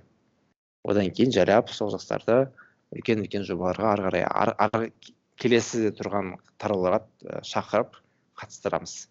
Одан 0.87 1.11
кейін 1.13 1.35
жайлап 1.35 1.69
сол 1.69 1.91
жастарды 1.93 2.47
үлкен 2.95 3.21
үлкен 3.21 3.45
жобаларға 3.45 3.91
ары 3.91 4.55
қарай 4.55 4.89
келесі 5.37 5.91
тұрған 5.99 6.37
тарауларға 6.57 7.43
шақырып 7.45 7.99
қатыстырамыз. 8.41 9.11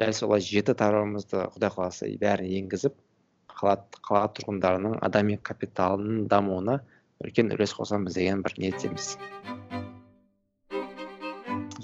Дәл 0.00 0.14
солай 0.16 0.40
жеті 0.40 0.72
тарауымызды 0.80 1.42
құдай 1.54 1.70
қаласа 1.74 2.06
бәрін 2.20 2.48
енгізіп 2.62 2.94
қала, 3.52 3.76
қала 4.00 4.30
тұрғындарының 4.36 4.96
адами 5.04 5.36
капиталының 5.44 6.24
дамуына 6.30 6.78
үлкен 7.20 7.52
үлес 7.52 7.74
қосамыз 7.76 8.16
деген 8.16 8.40
бір 8.46 8.56
ниеттеміз. 8.62 9.10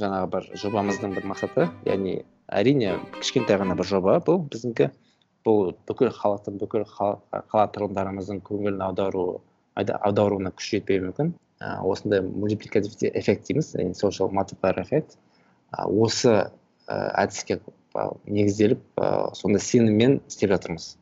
Жаңағы 0.01 0.31
бір 0.33 0.49
жобамыздың 0.63 1.15
бір 1.17 1.29
мақсаты 1.29 1.69
яғни 1.89 2.19
әрине 2.49 2.97
кішкентай 3.21 3.61
ғана 3.61 3.77
бір 3.77 3.91
жоба 3.93 4.19
бұл. 4.25 4.43
Біздікі 4.49 4.91
бұл 5.45 5.75
бүкіл 5.89 6.13
халықтың 6.17 6.61
бүкіл 6.65 6.89
қала 6.97 7.69
тұрғындарымыздың 7.77 8.41
көңілін 8.49 8.85
аудару 8.89 9.27
аударуына 9.77 10.57
күш 10.57 10.73
жетпеуі 10.73 11.11
мүмкін. 11.11 11.35
Осындай 11.85 12.25
мультипликативті 12.25 13.13
эффект 13.13 13.49
дейміз 13.49 13.75
яғни 13.77 13.97
social 13.97 14.33
эффект. 14.33 15.19
Осы 15.73 16.51
ә, 16.87 16.97
әдіске 17.23 17.61
негізделіп 18.27 18.83
ә, 19.01 19.35
сондай 19.35 19.63
сеніммен 19.63 20.21
істеп 20.29 20.53
жатырмыз. 20.55 20.95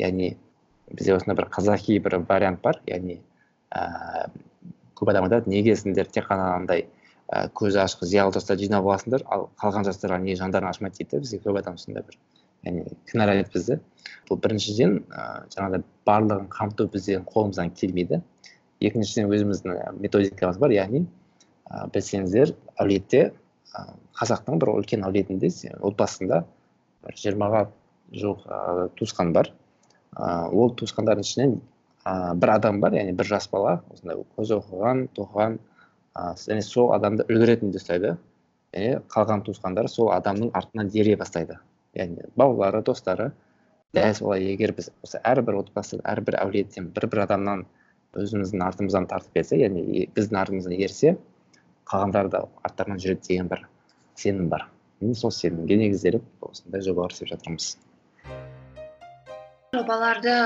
Яғни 0.00 0.34
бізде 0.92 1.16
осындай 1.16 1.38
бір 1.38 1.48
қазақи 1.52 1.98
бір 2.02 2.18
вариант 2.28 2.62
бар. 2.62 2.80
Яғни 2.88 3.20
ә, 3.70 4.28
көп 4.98 5.12
адам 5.12 5.28
айтады 5.28 5.50
неге 5.50 5.76
сендер 5.76 6.08
тек 6.10 6.28
қана 6.30 6.54
андай 6.56 6.86
ә, 7.28 7.48
көзі 7.54 7.82
ашық 7.84 8.06
зиялы 8.08 8.34
жастар 8.34 8.60
жинап 8.60 8.86
аласыңдар 8.86 9.24
ал 9.26 9.48
қалған 9.60 9.86
жастарға 9.88 10.20
неге 10.22 10.38
жандарын 10.40 10.70
ашмайды 10.70 11.02
дейді 11.02 11.22
бізге 11.24 11.42
көп 11.44 11.60
адам 11.60 11.78
сондай 11.78 12.04
бір 12.06 12.18
яғни 12.66 12.84
кінәлайды 13.10 13.48
бізді. 13.52 13.78
Бұл 14.28 14.40
біріншіден 14.42 15.00
ә, 15.10 15.24
жаңағыдай 15.54 15.84
барлығын 16.06 16.48
қамту 16.52 16.88
бізден 16.92 17.26
қолымыздан 17.28 17.72
келмейді. 17.78 18.22
Екіншіден 18.82 19.30
өзіміздің 19.30 19.98
методикамыз 20.02 20.58
бар. 20.62 20.74
Яғни 20.74 21.04
ә, 21.66 21.88
білсеңіздер 21.94 22.54
әулиетте 22.78 23.24
ә, 23.28 23.32
қазақтың 24.18 24.60
бір 24.60 24.72
үлкен 24.76 25.04
әулетінде 25.06 25.50
отбасында 25.80 26.42
бір 27.06 27.18
жиырмаға 27.18 27.66
жуық 28.12 28.46
ә, 28.46 28.88
туысқан 28.98 29.32
бар. 29.32 29.52
Ә, 30.16 30.48
ол 30.52 30.74
туысқандардың 30.76 31.26
ішінен 31.26 31.54
ә, 32.04 32.34
бір 32.36 32.56
адам 32.58 32.80
бар 32.82 32.96
яғни 32.98 33.14
бір 33.16 33.30
жас 33.32 33.48
бала 33.52 33.78
осындай 33.94 34.20
көзі 34.36 34.58
оқыған 34.58 35.06
тоқыған 35.16 35.58
және 36.42 36.62
сол 36.66 36.92
адамды 36.92 37.24
үлгі 37.30 37.48
ретінде 37.52 37.80
ұстайды. 37.80 38.16
Және 38.76 39.00
қалған 39.12 39.44
туысқандары 39.46 39.88
сол 39.88 40.12
адамның 40.12 40.52
артынан 40.56 40.90
ере 40.92 41.16
бастайды. 41.16 41.58
Яғни 41.96 42.28
балалары 42.36 42.82
достары 42.84 43.32
дәл 43.96 44.14
солай 44.16 44.44
егер 44.52 44.72
біз 44.76 44.90
осы 45.04 45.20
әрбір 45.28 45.60
отбасы 45.62 46.00
әрбір 46.08 46.38
әулеттен 46.40 46.88
бір 46.96 47.08
бір 47.12 47.24
адамнан 47.26 47.66
өзіміздің 48.16 48.64
артымыздан 48.64 49.08
тартып 49.08 49.36
берсе 49.36 49.58
яғни 49.60 50.06
біздің 50.16 50.40
артымыздан 50.40 50.76
ерсе 50.78 51.16
қалғандары 51.88 52.30
да 52.32 52.44
арттарынан 52.62 53.00
жүреді 53.02 53.28
деген 53.28 53.48
бір 53.52 53.66
сенім 54.16 54.48
бар. 54.52 54.68
Міне 55.00 55.16
сол 55.18 55.32
сенімге 55.34 55.76
негізделіп 55.80 56.24
осындай 56.46 56.82
жобалар 56.86 57.12
істеп 57.14 57.32
жатырмыз. 57.32 57.76
Жобаларды 59.74 60.36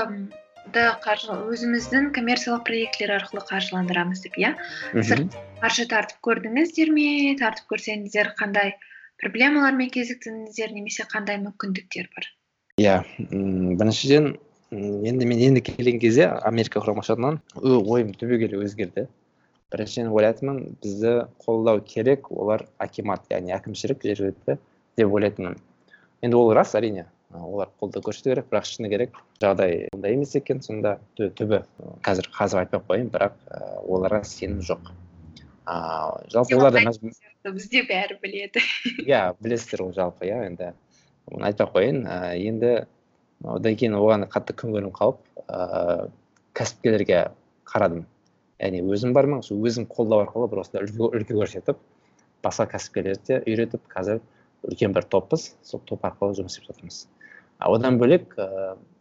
қаржы 1.03 1.35
өзіміздің 1.53 2.09
коммерциялық 2.15 2.65
проектілер 2.67 3.13
арқылы 3.19 3.43
қаржыландырамыз 3.47 4.23
деп 4.25 4.39
иә? 4.41 4.55
Қаржы 5.61 5.85
тартып 5.91 6.19
көрдіңіздер 6.25 6.91
ме? 6.95 7.35
Тартып 7.39 7.69
көрсеңіздер 7.75 8.33
қандай 8.39 8.73
проблемалармен 9.21 9.93
кезіктіңіздер? 9.93 10.73
Немесе 10.75 11.05
қандай 11.11 11.39
мүмкіндіктер 11.43 12.09
бар? 12.15 12.27
Иә 12.81 12.97
біріншіден 13.21 14.35
енді 14.71 15.25
мен 15.25 15.39
енді 15.39 15.61
келген 15.69 16.01
кезде 16.03 16.27
америка 16.27 16.81
құрама 16.83 17.05
штатынан 17.05 17.39
ойым 17.61 18.11
түбегейлі 18.17 18.59
өзгерді. 18.65 19.07
Біріншіден 19.73 20.11
ойлайтынмын 20.15 20.59
бізді 20.83 21.13
қолдау 21.43 21.81
керек 21.83 22.31
олар 22.31 22.65
акимат 22.79 23.25
яғни 23.31 23.51
әкімшілік 23.57 24.03
жергілікті 24.05 24.57
деп 24.97 25.13
ойлайтынмын. 25.13 25.57
Енді 26.23 26.39
ол 26.39 26.53
рас 26.55 26.73
әрине. 26.79 27.07
Олар 27.35 27.69
қолдау 27.81 28.05
көрсету 28.05 28.31
керек 28.31 28.47
бірақ 28.47 28.69
шыны 28.69 28.89
керек 28.89 29.17
жағдай 29.41 29.89
ондай 29.93 30.15
емес 30.15 30.35
екен. 30.39 30.61
Сонда 30.63 30.97
түбі 31.19 31.61
қазір 32.05 32.31
қазір 32.37 32.63
айтпай 32.63 32.79
ақ 32.79 32.87
қояйын 32.87 33.11
бірақ 33.11 33.35
оларға 33.83 34.23
сенім 34.23 34.63
жоқ. 34.63 34.91
Ыыы 35.67 36.31
жалпы 36.31 36.55
олар 36.55 36.79
бізде 37.51 37.83
бәрі 37.89 38.19
біледі. 38.23 38.63
Иә 39.09 39.33
білесіздер 39.43 39.83
ғой 39.83 39.97
жалпы 39.99 40.31
иә 40.31 40.45
енді 40.47 40.71
оны 41.27 41.49
айтпай 41.51 41.67
ақ 41.67 41.75
қояйын. 41.75 42.03
Енді 42.39 42.73
одан 43.43 43.75
кейін 43.75 43.99
оған 43.99 44.29
қатты 44.31 44.55
көңілім 44.63 44.95
қалып 44.95 45.19
ыыы 45.43 46.07
кәсіпкерлерге 46.55 47.25
қарадым. 47.67 48.07
Яғни 48.59 48.81
өзім 48.93 49.13
бармын 49.13 49.43
сол 49.45 49.61
өзім 49.65 49.85
қолдау 49.91 50.23
арқылы 50.25 50.49
бір 50.51 50.63
осындай 50.63 50.87
үлгі 50.87 51.37
көрсетіп 51.37 51.79
басқа 52.45 52.67
кәсіпкерлерді 52.73 53.41
үйретіп 53.43 53.83
қазір 53.91 54.21
үлкен 54.67 54.93
бір 54.95 55.07
топпыз 55.11 55.51
сол 55.65 55.81
топ 55.85 56.05
арқылы 56.07 56.37
жұмыс 56.39 56.57
істеп 56.57 56.71
жатырмыз. 56.71 57.01
Одан 57.59 57.97
бөлек 58.01 58.33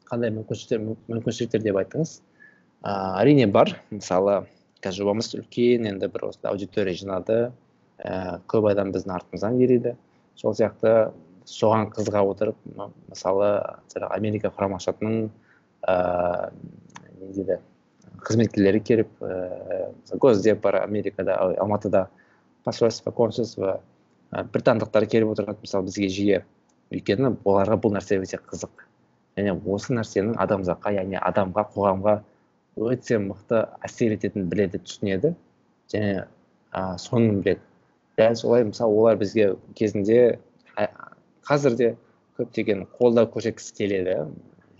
қандай 0.08 0.32
мүмкіншіліктер 0.36 0.82
мүмкіншіліктер 1.08 1.64
деп 1.64 1.80
айттыңыз? 1.82 2.18
Ыыы 2.86 3.20
әрине 3.22 3.46
бар. 3.52 3.72
Мысалы 3.90 4.42
қазір 4.84 5.04
жобамыз 5.04 5.32
үлкен 5.38 5.88
енді 5.90 6.10
бір 6.12 6.28
осындай 6.30 6.52
аудитория 6.52 6.96
жинады. 6.96 7.38
Ііі 8.04 8.42
көп 8.52 8.68
адам 8.70 8.92
біздің 8.92 9.14
артымыздан 9.16 9.56
ериді 9.64 9.94
сол 10.36 10.52
сияқты 10.56 11.12
соған 11.48 11.88
қызыға 11.94 12.22
отырып 12.28 12.58
мысалы 13.08 13.48
америка 14.10 14.52
құрама 14.52 14.80
штатының 14.84 15.30
ыыы 15.88 16.50
не 17.22 17.32
дейді? 17.32 17.58
Қызметкерлері 18.26 18.80
келіп 18.82 19.10
ііі 19.22 20.18
госдеп 20.22 20.62
бар 20.64 20.80
америкада 20.82 21.36
алматыда 21.62 22.06
посольство 22.64 23.12
консульство. 23.14 23.80
Британдықтар 24.30 25.06
келіп 25.06 25.36
отырады 25.36 25.62
мысалы 25.62 25.86
бізге 25.86 26.08
жиі. 26.10 26.40
Өйткені 26.90 27.36
оларға 27.46 27.78
бұл 27.82 27.94
нәрсе 27.94 28.18
өте 28.22 28.40
қызық. 28.42 28.82
Және 29.38 29.54
осы 29.74 29.94
нәрсенің 29.94 30.34
адамзатқа 30.42 30.92
яғни 30.96 31.18
адамға 31.20 31.66
қоғамға 31.74 32.16
өте 32.76 33.20
мықты 33.22 33.62
әсер 33.86 34.16
ететінін 34.16 34.48
біледі 34.50 34.80
түсінеді. 34.82 35.34
Және 35.92 36.26
ә, 36.72 36.98
соны 36.98 37.38
біледі. 37.38 37.62
Дәл 38.18 38.34
солай 38.34 38.64
мысалы 38.66 38.98
олар 38.98 39.18
бізге 39.20 39.52
кезінде 39.78 40.38
қазір 41.46 41.78
де 41.78 41.92
көптеген 42.38 42.86
қолдау 42.98 43.30
көрсеткісі 43.30 43.76
келеді. 43.78 44.18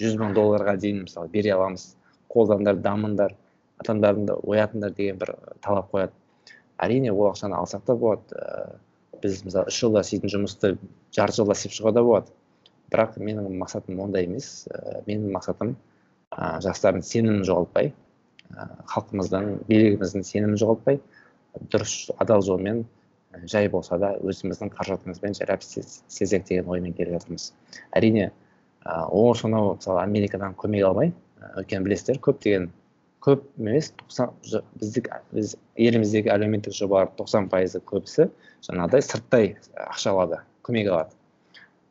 Жүз 0.01 0.19
мың 0.21 0.35
долларға 0.37 0.77
дейін 0.81 1.05
мысалы 1.07 1.31
бере 1.33 1.55
аламыз. 1.55 1.95
Қолдаңдар 2.37 2.81
дамыңдар 2.85 3.37
адамдарыңды 3.83 4.39
оятыңдар 4.45 4.95
деген 4.97 5.19
бір 5.21 5.35
талап 5.65 5.91
қояды. 5.93 6.13
Әрине 6.79 7.13
ол 7.13 7.31
ақшаны 7.33 7.57
алсақ 7.57 7.87
та 7.89 7.97
болады. 7.97 8.37
Ыыы 8.37 8.83
біз 9.23 9.43
мысалы 9.47 9.71
үш 9.71 9.79
жылда 9.81 10.03
істейтін 10.05 10.33
жұмысты 10.33 10.73
жарты 11.17 11.41
жылда 11.41 11.57
істеп 11.57 11.75
шығуға 11.77 11.93
да 11.97 12.03
болады. 12.07 12.33
Бірақ 12.93 13.17
менің 13.19 13.49
мақсатым 13.61 14.01
ондай 14.05 14.27
емес. 14.29 14.67
Ә, 14.71 15.03
менің 15.07 15.33
мақсатым 15.35 15.75
ә, 16.31 16.61
жастардың 16.65 17.05
сенімін 17.07 17.45
жоғалтпай 17.49 17.93
ә, 17.93 18.69
халқымыздың 18.93 19.51
билігіміздің 19.71 20.27
сенімін 20.27 20.61
жоғалтпай 20.61 21.01
дұрыс 21.73 22.13
адал 22.23 22.45
жолмен 22.47 22.85
жай 23.45 23.69
болса 23.73 23.99
да 24.01 24.15
өзіміздің 24.23 24.73
қаражатымызбен 24.77 25.37
жайлап 25.37 25.65
істесек 25.65 26.47
деген 26.49 26.69
оймен 26.73 26.95
келіп 26.97 27.17
жатырмыз. 27.19 27.51
Әрине 27.97 28.31
ол 28.85 29.35
сонау 29.35 29.75
мысалы 29.75 30.03
америкадан 30.05 30.55
көмек 30.57 30.87
алмай 30.87 31.13
өйткені 31.61 31.87
білесіздер. 31.87 32.19
Көптеген 32.25 32.69
көп 33.27 33.47
емес 33.59 33.93
тоқсан 34.01 34.35
біздік 34.81 35.09
біз 35.35 35.57
еліміздегі 35.75 36.31
әлеуметтік 36.35 36.77
жобалар 36.77 37.11
тоқсан 37.19 37.49
пайызы 37.51 37.81
көбісі 37.87 38.29
жаңағыдай 38.67 39.03
сырттай 39.03 39.49
ақша 39.89 40.13
алады 40.13 40.43
көмек 40.67 40.91
алады. 40.93 41.17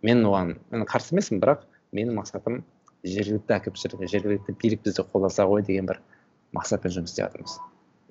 Мен 0.05 0.23
оған 0.27 0.55
мен 0.71 0.85
қарсы 0.87 1.15
емеспін 1.15 1.41
бірақ 1.43 1.65
менің 1.95 2.19
мақсатым 2.21 2.61
жергілікті 3.05 3.57
әкімшілік 3.57 4.05
жергілікті 4.11 4.55
билік 4.61 4.85
бізді 4.85 5.05
қолдаса 5.11 5.47
ғой 5.49 5.65
деген 5.65 5.89
бір 5.91 6.01
мақсатпен 6.55 6.93
жұмыс 6.93 7.13
істеп 7.13 7.27
жатырмыз. 7.27 7.57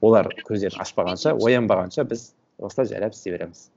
Олар 0.05 0.29
көздерін 0.45 0.83
ашпағанша 0.85 1.37
оянбағанша 1.39 2.05
біз 2.11 2.33
осылай 2.59 2.91
жайлап 2.91 3.15
істей 3.17 3.35
береміз. 3.35 3.69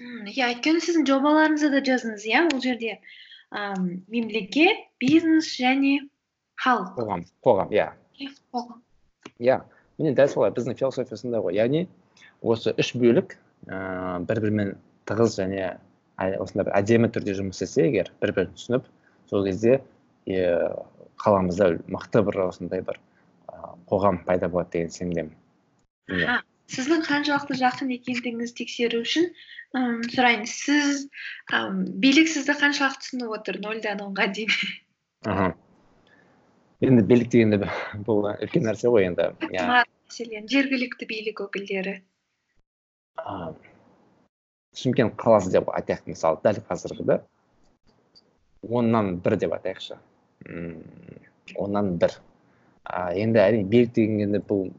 Иә 0.00 0.54
өйткені 0.54 0.82
сіздің 0.82 1.06
жобаларыңызда 1.08 1.70
да 1.74 1.82
жаздыңыз 1.86 2.26
иә 2.30 2.46
ол 2.48 2.60
жерде 2.64 2.98
ыыы 3.50 4.00
мемлекет 4.08 4.88
бизнес 5.02 5.52
және 5.60 6.00
халық 6.64 6.94
қоғам 6.96 7.24
қоғам 7.44 7.72
иә. 7.74 7.90
Иә. 9.40 9.60
Міне 9.98 10.14
дәл 10.16 10.28
солай 10.32 10.52
біздің 10.56 10.76
философиясында 10.80 11.40
ғой. 11.44 11.56
Яғни 11.58 11.86
осы 12.40 12.74
үш 12.80 12.92
бөлік 12.96 13.36
ыыы 13.68 14.24
бір 14.28 14.42
бірімен 14.44 14.74
тығыз 15.08 15.38
және 15.40 15.76
осындай 16.40 16.68
бір 16.68 16.76
әдемі 16.80 17.10
түрде 17.12 17.36
жұмыс 17.38 17.60
істесе 17.60 17.88
егер 17.88 18.12
бір 18.22 18.34
бірін 18.36 18.54
түсініп 18.56 18.88
сол 19.30 19.46
кезде 19.48 19.80
қаламызда 21.20 21.72
мықты 21.88 22.24
бір 22.28 22.44
осындай 22.46 22.84
бір 22.84 23.00
қоғам 23.90 24.22
пайда 24.24 24.48
болады 24.48 24.78
деген 24.78 24.94
сенімдемін. 24.94 25.34
Иә 26.10 26.40
сіздің 26.70 27.02
қаншалықты 27.06 27.56
жақын 27.58 27.90
екендігіңізді 27.96 28.56
тексеру 28.60 29.00
үшін 29.02 29.26
м 29.74 30.04
сұрайын. 30.06 30.44
Сіз 30.46 31.08
билік 32.04 32.30
сізді 32.30 32.54
қаншалықты 32.60 33.02
түсініп 33.06 33.34
отыр? 33.38 33.58
Нөлден 33.64 34.04
онға 34.04 34.28
дейін. 34.36 35.56
Енді 36.80 37.02
билік 37.06 37.28
дегенде 37.32 37.58
бұл 38.06 38.24
үлкен 38.30 38.64
нәрсе 38.68 38.88
ғой 38.92 39.08
енді 39.10 39.30
иә. 39.50 39.84
мәселен 40.08 40.48
жергілікті 40.50 41.08
билік 41.10 41.42
өкілдері. 41.46 41.98
Шымкент 44.80 45.16
қаласы 45.20 45.52
деп 45.52 45.68
айтайық 45.74 46.08
мысалы 46.08 46.40
дәл 46.44 46.62
қазіргіде 46.68 47.20
оннан 48.68 49.18
бір 49.24 49.36
деп 49.36 49.52
айтайықшы. 49.58 49.98
Оннан 51.56 51.96
бір. 51.98 52.16
А, 52.84 53.12
енді 53.12 53.40
әрине 53.42 53.68
билік 53.68 53.92
дегенде 53.96 54.40
бұл 54.40 54.70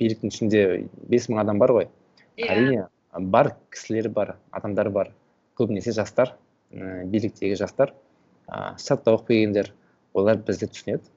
биліктің 0.00 0.32
ішінде 0.32 0.62
бес 1.08 1.28
мың 1.30 1.40
адам 1.40 1.58
бар 1.62 1.72
ғой. 1.72 1.88
Yeah. 2.36 2.46
Иә. 2.46 2.52
әрине 2.52 3.30
бар 3.32 3.54
кісілер 3.72 4.10
бар 4.12 4.36
адамдар 4.50 4.90
бар. 4.90 5.12
Көбінесе 5.56 5.92
жастар 5.96 6.34
ә, 6.72 7.04
биліктегі 7.04 7.56
жастар. 7.56 7.94
Ыыы 8.46 8.78
сыртта 8.78 9.16
оқып 9.16 9.32
келгендер 9.32 9.72
олар 10.14 10.36
бізді 10.36 10.68
түсінеді. 10.70 11.15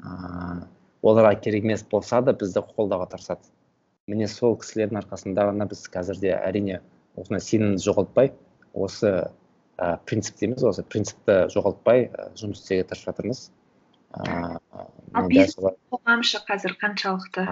Оларға 0.00 1.34
керек 1.40 1.64
емес 1.64 1.84
болса 1.90 2.20
да 2.24 2.34
бізді 2.36 2.62
қолдауға 2.74 3.08
тырысады. 3.14 3.48
Міне 4.10 4.28
сол 4.28 4.56
кісілердің 4.60 5.00
арқасында 5.02 5.46
ғана 5.50 5.66
біз 5.70 5.84
қазір 5.92 6.18
де 6.20 6.32
әрине 6.34 6.80
осындай 7.20 7.42
сенімді 7.44 7.84
жоғалтпай 7.84 8.32
осы 8.74 9.12
ә, 9.78 9.96
принцип 10.06 10.38
дейміз 10.40 10.64
осы 10.66 10.84
принципті 10.84 11.36
жоғалтпай 11.54 12.08
ә, 12.08 12.30
жұмыс 12.38 12.62
істеуге 12.62 12.88
тырысып 12.90 13.10
жатырмыз. 13.10 13.42
Ыыы 14.10 14.58
қоғам 15.92 16.24
шы 16.26 16.40
қазір 16.48 16.74
қаншалықты? 16.80 17.46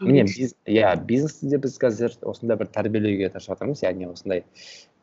Міне 0.00 0.24
иә 0.24 0.92
бизнесті 1.04 1.50
де 1.52 1.58
біз 1.60 1.76
қазір 1.82 2.14
осындай 2.22 2.58
бір 2.60 2.70
тәрбиелеуге 2.74 3.30
тырысып 3.34 3.56
жатырмыз. 3.56 3.82
Яғни 3.84 4.08
осындай 4.08 4.44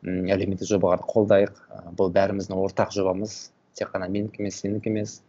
әлеуметтік 0.02 0.68
жобаларды 0.72 1.06
қолдайық. 1.12 1.60
Бұл 1.98 2.12
бәріміздің 2.16 2.64
ортақ 2.64 2.94
жобамыз. 2.96 3.36
Тек 3.76 3.92
қана 3.92 4.08
менікі 4.08 4.42
емес 4.42 4.62
сенікі 4.64 4.90
емес. 4.90 5.20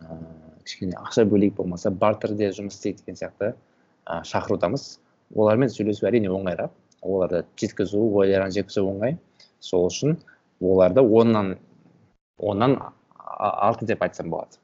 Ыыы 0.00 0.57
кішкене 0.68 0.98
ақша 1.00 1.24
бөлейік 1.28 1.56
болмаса 1.56 1.90
бартерде 1.90 2.52
жұмыс 2.52 2.76
істейік 2.76 3.00
деген 3.00 3.16
сияқты 3.16 3.54
ә, 4.04 4.20
шақырудамыз. 4.28 4.98
Олармен 5.34 5.72
сөйлесу 5.72 6.06
әрине 6.08 6.30
оңайырақ 6.32 6.72
оларды 7.02 7.44
жеткізу 7.60 8.00
ойларын 8.20 8.52
жеткізу 8.52 8.84
оңай. 8.88 9.16
Сол 9.60 9.88
үшін 9.88 10.18
оларды 10.60 11.02
оннан 11.02 11.56
оннан 12.38 12.78
алты 13.38 13.86
деп 13.86 14.02
айтсам 14.02 14.30
болады. 14.30 14.58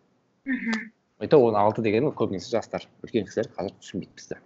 Мхм. 0.45 0.91
Это 1.21 1.39
он 1.39 1.57
алты 1.57 1.83
деген 1.83 2.11
көбінесе 2.11 2.51
жастар. 2.57 2.87
Үлкен 3.03 3.27
кісілер 3.29 3.51
қазір 3.57 3.75
түсінбейді 3.81 4.13
бізді. 4.19 4.39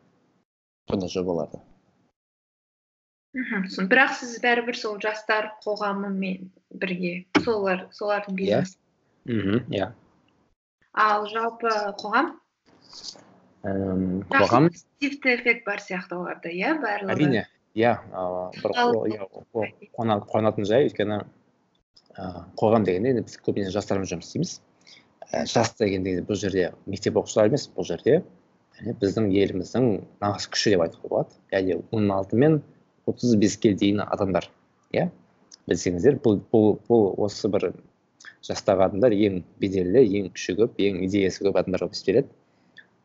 Сондай 0.90 1.10
жобаларды. 1.12 1.60
Мхм. 3.34 3.66
Бірақ 3.90 4.14
сіз 4.20 4.38
бәрібір 4.42 4.76
сол 4.78 4.98
жастар 5.02 5.52
қоғамымен 5.64 6.50
бірге 6.70 7.26
солар 7.44 7.88
солардың 7.92 8.34
иә. 8.34 8.38
бизнесі. 8.38 8.78
Мхм 9.24 9.72
иә. 9.74 9.92
Ал 10.94 11.26
жалпы 11.30 11.72
қоғам? 12.00 12.32
Ііі 13.64 14.22
қоғам? 14.32 14.70
позитивті 14.72 15.34
эффект 15.34 15.66
бар 15.66 15.82
сияқты 15.82 16.16
оларда 16.16 16.48
иә 16.48 16.76
барлығы? 16.80 17.14
Әрине 17.14 17.44
иә 17.74 17.96
бір 18.62 18.72
қуанатын 19.92 20.66
жай 20.68 20.88
өйткені 20.88 21.20
қоғам 22.58 22.86
дегенде 22.86 23.12
енді 23.12 23.26
біз 23.26 23.38
көбінесе 23.44 23.74
жастармен 23.74 24.08
жұмыс 24.10 24.30
істейміз. 24.30 24.54
І 25.28 25.44
жас 25.50 25.74
дегенде 25.78 26.18
бұл 26.26 26.38
жерде 26.40 26.72
мектеп 26.86 27.18
оқушылары 27.20 27.52
емес 27.52 27.68
бұл 27.74 27.86
жерде 27.86 28.22
біздің 28.78 29.30
еліміздің 29.34 29.88
нағыз 30.22 30.48
күші 30.54 30.74
деп 30.74 30.84
айтуға 30.86 31.08
болады. 31.12 31.38
Яғни 31.52 31.80
он 31.92 32.10
алты 32.14 32.38
мен 32.38 32.60
отыз 33.06 33.34
беске 33.36 33.74
дейін 33.74 34.02
адамдар 34.06 34.48
иә. 34.94 35.08
Білсеңіздер 35.68 36.18
бұл 36.24 36.40
бұл 36.52 36.78
бұл 36.88 37.12
осы 37.26 37.50
бір 37.52 37.72
жастағы 38.46 38.86
адамдар 38.86 39.14
ең 39.16 39.42
беделді 39.60 40.04
ең 40.20 40.30
күші 40.34 40.56
көп 40.62 40.80
ең 40.82 41.02
идеясы 41.06 41.44
көп 41.46 41.58
адамдар 41.60 41.86
болып 41.86 41.96
есептеледі 41.96 42.28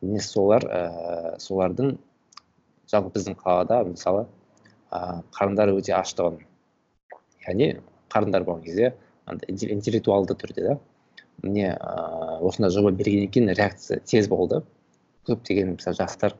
міне 0.04 0.20
солар 0.22 0.66
ә, 0.68 0.82
солардың 1.42 1.96
жалпы 2.90 3.14
біздің 3.16 3.38
қалада 3.40 3.82
мысалы 3.88 4.26
ә, 4.92 5.22
қарындары 5.36 5.74
өте 5.78 5.96
аштығын 5.96 6.38
яғни 7.48 7.74
қарындар 8.12 8.46
болған 8.46 8.64
кезде 8.64 8.94
интеллектуалды 9.26 10.36
түрде 10.38 10.66
да. 10.68 10.78
Міне 11.42 11.74
ыыы 11.74 12.48
осындай 12.48 12.70
жоба 12.70 12.92
бергеннен 12.92 13.30
кейін 13.32 13.54
реакция 13.56 14.00
тез 14.00 14.28
болды. 14.28 14.62
Көптеген 15.28 15.74
мысалы 15.78 15.96
жастар 15.98 16.36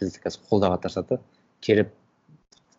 бізді 0.00 0.22
қазір 0.24 0.46
қолдауға 0.48 0.78
тырысады. 0.84 1.18
Келіп 1.60 1.90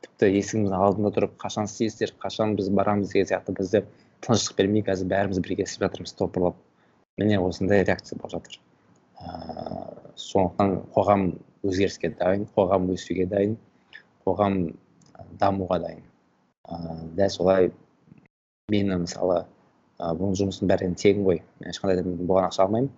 тіпті 0.01 0.31
есігіміздің 0.39 0.77
алдында 0.77 1.11
тұрып 1.17 1.35
қашан 1.41 1.69
істейсіздер? 1.69 2.15
Қашан 2.23 2.55
біз 2.57 2.69
барамыз? 2.69 3.11
деген 3.11 3.29
сияқты 3.29 3.55
бізді 3.57 3.83
тыныштық 4.25 4.57
бермей 4.57 4.85
қазір 4.85 5.09
бәріміз 5.13 5.41
бірге 5.41 5.65
істеп 5.65 5.87
жатырмыз 5.87 6.13
топырлап 6.19 6.59
міне 7.17 7.39
осындай 7.39 7.83
реакция 7.83 8.19
болып 8.19 8.37
жатыр 8.37 8.59
ыыы 9.21 10.15
сондықтан 10.15 10.75
қоғам 10.95 11.27
өзгеріске 11.63 12.13
дайын 12.19 12.47
қоғам 12.55 12.89
өсуге 12.95 13.25
дайын 13.29 13.57
қоғам 14.25 14.57
дамуға 15.41 15.79
дайын 15.85 16.03
ыыы 16.69 17.09
дәл 17.17 17.29
солай 17.29 17.71
мені 18.71 19.01
мысалы 19.03 19.41
ыыы 19.99 20.17
бұның 20.19 20.37
жұмыстың 20.39 20.69
бәрі 20.71 20.89
тегін 20.97 21.25
ғой. 21.27 21.41
Мен 21.59 21.73
ешқандай 21.73 21.99
да 21.99 22.05
бұған 22.05 22.47
ақша 22.49 22.65
алмаймын 22.65 22.89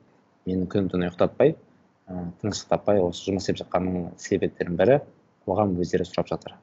мені 0.48 0.68
күні 0.72 0.92
түні 0.94 1.10
ұйықтатпай 1.10 1.56
ыыы 1.56 2.28
тыныштық 2.42 2.70
таппай 2.76 3.02
осы 3.04 3.26
жұмыс 3.28 3.48
істеп 3.48 3.64
жатқанымның 3.64 4.14
себептерінің 4.26 4.80
бірі 4.80 5.00
қоғам 5.48 5.76
өздері 5.84 6.08
сұрап 6.08 6.32
жатыр. 6.32 6.56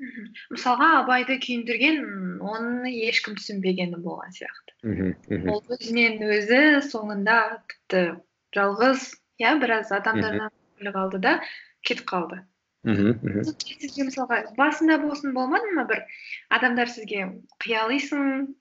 Мхм 0.00 0.26
мысалға 0.52 0.88
абайды 1.00 1.38
күйіндірген 1.42 2.02
оны 2.44 2.90
ешкім 3.08 3.36
түсінбегені 3.38 4.00
болған 4.04 4.34
сияқты. 4.36 4.74
Мхм 4.84 5.48
ол 5.52 5.62
өзінен 5.76 6.20
өзі 6.26 6.60
соңында 6.88 7.38
тіпті 7.70 8.02
жалғыз 8.56 9.08
иә 9.42 9.56
біраз 9.62 9.94
адамдардан 9.96 10.52
көңілі 10.52 10.94
қалды 10.98 11.22
да 11.24 11.34
кетіп 11.86 12.06
қалды. 12.12 12.42
Мхм 12.86 13.16
мхм 13.22 13.42
сізге 13.48 14.06
мысалға 14.10 14.42
басында 14.60 15.00
болсын 15.02 15.34
болмады 15.34 15.72
ма 15.78 15.86
бір 15.88 16.04
адамдар 16.54 16.92
сізге 16.92 17.26
қиялисың 17.64 18.52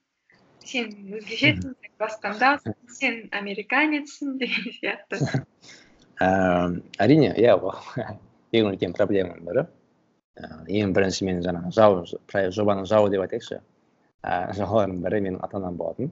сен 0.65 0.91
өзгешесің 1.19 1.75
сен 1.75 1.95
басқандасың 2.01 2.77
сен 2.99 3.23
американецсің 3.37 4.37
деген 4.41 4.71
сияқты. 4.79 5.21
Ііі 6.15 6.81
әрине 7.03 7.33
иә 7.35 7.57
ол 7.59 7.75
ең 8.55 8.71
үлкен 8.71 8.95
проблеманың 8.95 9.43
бірі 9.49 9.65
ең 10.35 10.93
бірінші 10.95 11.25
мен 11.29 11.41
жаңағы 11.45 11.71
жау 11.75 12.51
жобаның 12.51 12.87
жауы 12.89 13.09
деп 13.13 13.23
айтайықшы 13.23 13.59
ііі 13.59 14.55
жауларымның 14.57 15.03
бірі 15.05 15.21
менің 15.23 15.41
ата 15.45 15.59
анам 15.61 15.77
болатын 15.79 16.11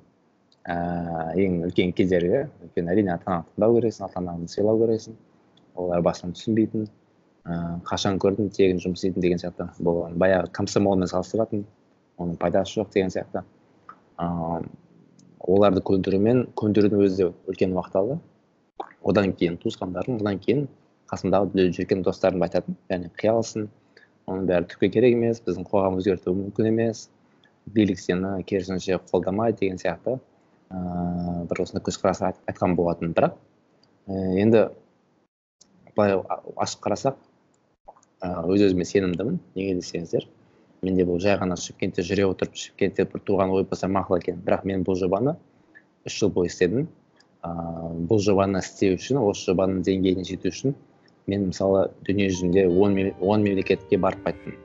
ііі 0.63 1.45
ең 1.47 1.57
үлкен 1.67 1.91
кедергі 1.97 2.45
өйткені 2.63 2.93
әрине 2.93 3.13
ата 3.15 3.31
анаңды 3.31 3.51
тыңдау 3.55 3.75
керексің 3.79 4.05
ата 4.07 4.21
анаңды 4.21 4.53
сыйлау 4.53 4.79
керексің 4.83 5.17
олар 5.83 6.05
басынан 6.07 6.37
түсінбейтін 6.37 6.87
ыыы 6.87 7.81
қашан 7.89 8.19
көрдім 8.23 8.47
тегін 8.55 8.79
жұмыс 8.79 9.01
істейтін 9.01 9.25
деген 9.25 9.41
сияқты 9.43 9.67
бұл 9.83 10.05
баяғы 10.15 10.53
комсомолмен 10.55 11.11
салыстыратын 11.11 11.65
оның 12.17 12.37
пайдасы 12.39 12.79
жоқ 12.79 12.93
деген 12.95 13.11
сияқты 13.11 13.43
ыыы 14.23 14.63
оларды 15.43 15.83
көндірумен 15.83 16.45
көндірудің 16.55 17.03
өзі 17.03 17.17
де 17.17 17.31
үлкен 17.51 17.75
уақыт 17.75 17.99
алды 17.99 18.19
одан 19.03 19.33
кейін 19.35 19.59
туысқандарым 19.59 20.21
одан 20.21 20.39
кейін 20.39 20.67
қасымдағы 21.11 21.67
жүрген 21.75 22.05
достарым 22.07 22.45
айтатын 22.47 22.77
яғни 22.89 23.11
қиялсың 23.19 23.67
оның 24.27 24.47
бәрі 24.49 24.69
түкке 24.71 24.89
керек 24.93 25.17
емес 25.17 25.41
біздің 25.43 25.67
қоғам 25.67 25.97
өзгерту 25.99 26.33
мүмкін 26.37 26.69
емес. 26.71 27.07
Билік 27.73 27.99
сені 27.99 28.43
керісінше 28.47 28.99
қолдамайды 29.11 29.59
деген 29.63 29.79
сияқты. 29.81 30.17
Ыыы 30.73 31.43
бір 31.49 31.61
осындай 31.63 31.83
көзқарас 31.85 32.23
айтқан 32.25 32.75
болатын 32.75 33.13
бірақ 33.15 33.37
енді 34.07 34.65
былай 35.95 36.17
ашып 36.57 36.83
қарасақ 36.87 37.19
өз 38.23 38.65
өзіме 38.69 38.87
сенімдімін. 38.87 39.39
Неге 39.55 39.77
десеңіздер 39.79 40.27
менде 40.83 41.05
бұл 41.07 41.21
жай 41.23 41.37
ғана 41.39 41.55
шымкентте 41.59 42.03
жүре 42.03 42.25
отырып 42.27 42.57
шымкентте 42.59 43.05
бір 43.11 43.23
туған 43.27 43.53
ой 43.55 43.63
болса 43.67 43.87
мақұл 43.87 44.19
екен. 44.19 44.41
Бірақ 44.43 44.65
мен 44.67 44.83
бұл 44.83 44.99
жобаны 44.99 45.37
үш 46.07 46.19
жыл 46.19 46.33
бойы 46.35 46.51
істедім. 46.51 46.89
Ыыы 47.43 48.07
бұл 48.09 48.19
жобаны 48.23 48.59
істеу 48.63 48.97
үшін 48.97 49.21
осы 49.23 49.51
жобаның 49.51 49.83
деңгейіне 49.87 50.27
жету 50.27 50.51
үшін 50.51 50.75
мен 51.27 51.47
мысалы 51.49 51.87
дүние 52.07 52.29
жүзінде 52.29 52.67
он, 52.67 52.97
он 53.21 53.43
мемлекетке 53.43 53.97
барып 53.97 54.25
қайттым. 54.27 54.57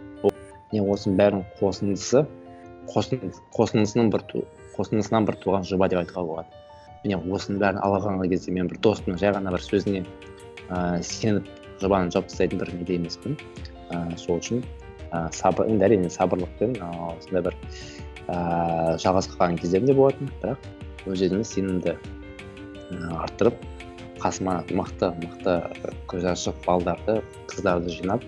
Міне 0.73 0.85
осының 0.92 1.16
бәрінің 1.16 1.44
қосындысы 1.61 2.25
қосындысының 2.88 4.11
бір 4.12 4.25
қосындысынан 4.77 5.29
бір 5.29 5.38
туған 5.42 5.64
жоба 5.68 5.88
деп 5.88 6.03
айтуға 6.03 6.25
болады. 6.29 6.64
Міне 7.05 7.21
осының 7.33 7.61
бәрін 7.62 7.81
ала 7.85 8.01
қалған 8.03 8.29
кезде 8.33 8.53
мен 8.53 8.68
бір 8.68 8.81
достымның 8.85 9.21
жай 9.23 9.33
ғана 9.37 9.55
бір 9.55 9.64
сөзіне 9.64 10.03
ыыы 10.68 11.03
сеніп 11.07 11.49
жобаны 11.81 12.12
жауып 12.12 12.29
тастайтын 12.29 12.61
бір 12.61 12.75
неде 12.75 12.99
емеспін. 12.99 13.38
Ыыы 13.94 14.18
сол 14.18 14.42
үшін 14.42 14.61
ыыы 15.12 15.33
сабыр 15.33 15.71
енді 15.73 15.88
әрине 15.88 16.11
сабырлықпен 16.12 16.77
осындай 17.14 17.47
бір 17.49 17.57
ыыы 18.29 18.99
жалғасып 19.01 19.38
қалған 19.38 19.61
кездерім 19.62 19.88
де 19.88 19.97
болатын. 19.97 20.33
Бірақ 20.42 20.68
өз 21.09 21.25
өзіме 21.25 21.44
сенімді 21.49 21.97
арттырып 23.23 23.57
қасыма 24.23 24.61
мықты 24.75 25.13
мықты 25.23 25.55
көзі 26.11 26.33
ашық 26.35 26.59
балдарды 26.67 27.21
қыздарды 27.51 27.95
жинап 27.95 28.25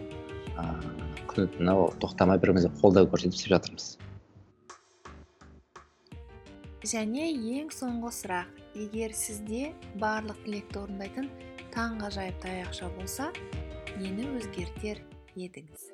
ыыы 0.61 1.01
күні 1.31 1.51
түні 1.57 1.75
тоқтамай 2.03 2.39
бір 2.39 2.53
бірімізге 2.53 2.71
қолдау 2.81 3.07
көрсетіп 3.11 3.37
істеп 3.37 3.53
жатырмыз. 3.55 3.87
Және 6.91 7.29
ең 7.61 7.71
соңғы 7.75 8.11
сұрақ. 8.17 8.57
Егер 8.79 9.13
сізде 9.15 9.73
барлық 9.99 10.39
тілекті 10.45 10.79
орындайтын 10.79 11.27
таңғажайып 11.75 12.37
таяқша 12.43 12.87
болса 12.95 13.29
нені 13.99 14.29
өзгертер 14.39 15.03
едіңіз? 15.35 15.89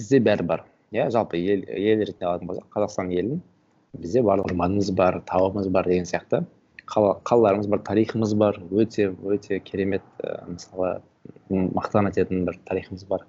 Бізде 0.00 0.20
бәрі 0.24 0.48
бар. 0.48 0.64
Иә 0.92 1.10
жалпы 1.12 1.40
ел 1.40 1.64
ел 1.68 2.04
ретінде 2.04 2.28
алатын 2.28 2.48
болсақ 2.50 2.68
қазақстан 2.72 3.12
елін 3.12 3.40
бізде 3.92 4.22
барлық 4.24 4.50
орманымыз 4.52 4.90
бар 4.96 5.20
тауымыз 5.28 5.68
бар 5.68 5.88
деген 5.88 6.06
сияқты. 6.08 6.44
Қалаларымыз 6.86 7.68
бар 7.68 7.82
тарихымыз 7.86 8.34
бар. 8.34 8.58
Өте 8.70 9.10
өте 9.24 9.60
керемет 9.60 10.02
ә, 10.22 10.44
мысалы 10.48 11.00
мақтан 11.50 12.08
ететін 12.10 12.44
бір 12.48 12.58
тарихымыз 12.68 13.04
бар. 13.08 13.26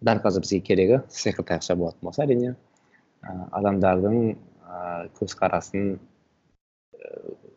Дәл 0.00 0.22
қазір 0.24 0.44
бізге 0.44 0.60
керегі 0.60 1.02
сиқыр 1.10 1.46
таяқша 1.50 1.76
болатын 1.76 2.08
болса 2.08 2.24
әрине 2.24 2.54
ә, 3.22 3.36
адамдардың 3.60 4.18
ә, 4.32 5.08
көзқарасын 5.20 5.98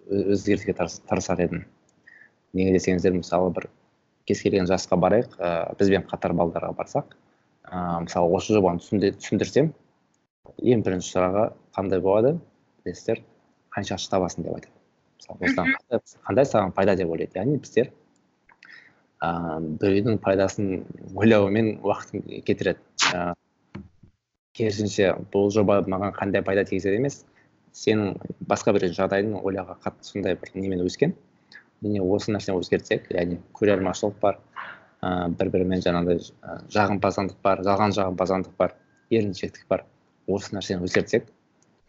өзгертуге 0.08 0.76
тырысар 0.78 1.42
едім. 1.44 1.66
Неге 2.54 2.78
десеңіздер 2.78 3.16
мысалы 3.18 3.52
бір 3.56 3.70
кез 4.28 4.42
келген 4.44 4.68
жасқа 4.68 4.98
барайық 5.00 5.36
ыыы 5.38 5.76
бізбен 5.80 6.06
қатар 6.10 6.34
балдарға 6.36 6.74
барсақ 6.76 7.16
ыыы 7.72 8.06
мысалы 8.08 8.32
осы 8.36 8.56
жобаны 8.56 8.82
түсіндірсем 8.82 9.74
ең 10.58 10.84
бірінші 10.86 11.14
сұрағы 11.16 11.46
қандай 11.78 12.02
болады? 12.04 12.38
Білесіздер 12.86 13.24
қанша 13.76 13.98
ақша 13.98 14.12
табасың 14.16 14.48
деп 14.48 14.58
айтады 14.58 14.74
мысалы 15.18 15.48
осыдан 15.48 16.04
қандай 16.28 16.46
саған 16.46 16.74
пайда 16.78 16.96
деп 16.96 17.10
ойлайды? 17.12 17.40
Яғни 17.40 17.58
біздер 17.62 17.92
ыыы 19.24 19.78
біреудің 19.82 20.20
пайдасын 20.22 20.86
ойлаумен 21.16 21.80
уақытын 21.82 22.44
кетіреді. 22.46 22.80
Ыыы 23.14 23.34
керісінше 24.58 25.12
бұл 25.34 25.52
жоба 25.54 25.82
маған 25.86 26.16
қандай 26.18 26.44
пайда 26.46 26.64
тигізеді 26.66 27.02
емес 27.02 27.24
сенің 27.78 28.16
басқа 28.50 28.74
бір 28.74 28.88
жағдайың 28.98 29.36
ойлауға 29.44 29.78
қатты 29.84 30.08
сондай 30.08 30.38
бір 30.40 30.54
немен 30.56 30.82
өскен. 30.86 31.14
Міне 31.82 32.02
осы 32.02 32.34
нәрсені 32.34 32.58
өзгертсек 32.58 33.12
яғни 33.14 33.38
көреалмашылық 33.58 34.18
бар 34.22 34.40
ыыы 35.06 35.36
бір 35.38 35.52
бірімен 35.54 35.84
жаңағыдай 35.86 36.24
жағымпаздық 36.74 37.38
бар 37.44 37.62
жалған 37.68 37.94
жағымпаздық 37.98 38.58
бар 38.58 38.74
еріншектік 39.10 39.68
бар. 39.70 39.86
Осы 40.28 40.56
нәрсені 40.56 40.86
өзгертсек 40.88 41.30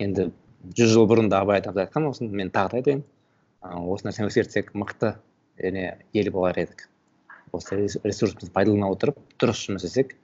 енді 0.03 0.31
жүз 0.79 0.95
жыл 0.95 1.09
бұрын 1.11 1.31
да 1.31 1.43
абай 1.43 1.61
атамыз 1.61 1.85
айтқан 1.85 2.09
осыны 2.09 2.31
мен 2.35 2.51
тағы 2.55 2.71
да 2.71 2.81
айтайын. 2.81 3.03
Осы 3.63 4.09
нәрсені 4.09 4.31
өзгертсек 4.31 4.73
мықты 4.75 5.15
және 5.59 5.99
ел 6.15 6.31
болар 6.33 6.59
едік. 6.59 6.89
Осы 7.53 7.79
ресурсымызды 7.79 8.53
пайдалана 8.55 8.91
отырып 8.93 9.19
дұрыс 9.41 9.65
жұмыс 9.67 9.87
істесек 9.89 10.15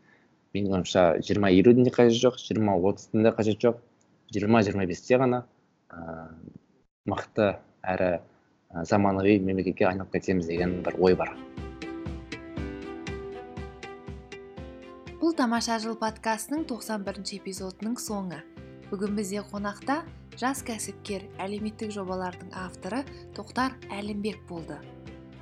менің 0.54 0.76
ойымша 0.78 1.04
жиырма 1.24 1.50
елудің 1.50 1.88
де 1.88 1.94
қажеті 1.94 2.20
жоқ 2.28 2.38
жиырма 2.42 2.76
отыздың 2.78 3.26
да 3.26 3.34
қажеті 3.34 3.68
жоқ 3.68 3.80
жиырма 4.34 4.62
жиырма 4.66 4.86
бесте 4.86 5.18
ғана 5.18 5.42
ыыы 5.90 6.28
мықты 7.10 7.50
әрі 7.82 8.10
заманауи 8.90 9.38
мемлекетке 9.40 9.88
айналып 9.90 10.14
кетеміз 10.14 10.46
деген 10.50 10.82
бір 10.86 10.98
ой 11.00 11.18
бар. 11.18 11.34
Тамаша 15.34 15.80
жыл 15.82 15.96
подкастының 15.98 16.60
91 16.70 17.02
бірінші 17.02 17.36
эпизодының 17.40 17.96
соңы. 17.98 18.36
Бүгін 18.86 19.16
бізде 19.18 19.40
қонақта 19.42 19.96
жас 20.38 20.60
кәсіпкер 20.62 21.24
әлеуметтік 21.42 21.90
жобалардың 21.90 22.52
авторы 22.54 23.00
тоқтар 23.34 23.74
әлімбек 23.90 24.44
болды. 24.46 24.76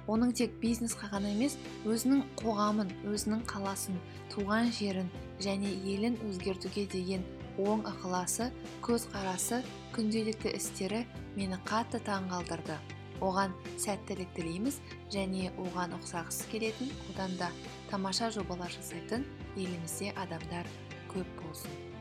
Оның 0.08 0.32
тек 0.38 0.54
бизнесқа 0.62 1.10
ғана 1.12 1.34
емес 1.34 1.58
өзінің 1.84 2.24
қоғамын 2.40 2.94
өзінің 3.12 3.44
қаласын 3.52 4.00
туған 4.32 4.72
жерін 4.72 5.12
және 5.44 5.74
елін 5.92 6.16
өзгертуге 6.30 6.86
деген 6.88 7.28
оң 7.60 7.84
ықыласы 7.92 8.48
көзқарасы 8.88 9.60
күнделікті 9.92 10.56
істері 10.56 11.04
мені 11.36 11.60
қатты 11.68 12.00
таңғалдырды. 12.08 12.80
Оған 13.20 13.52
сәттілік 13.78 14.32
тілейміз 14.34 14.80
және 15.12 15.52
оған 15.60 15.92
ұқсағысы 16.00 16.48
келетін 16.50 16.88
одан 17.12 17.36
да 17.38 17.52
тамаша 17.92 18.32
жобалар 18.34 18.72
жасайтын 18.72 19.28
елімізде 19.56 20.12
адамдар 20.16 20.68
көп 21.12 21.28
болсын. 21.42 21.91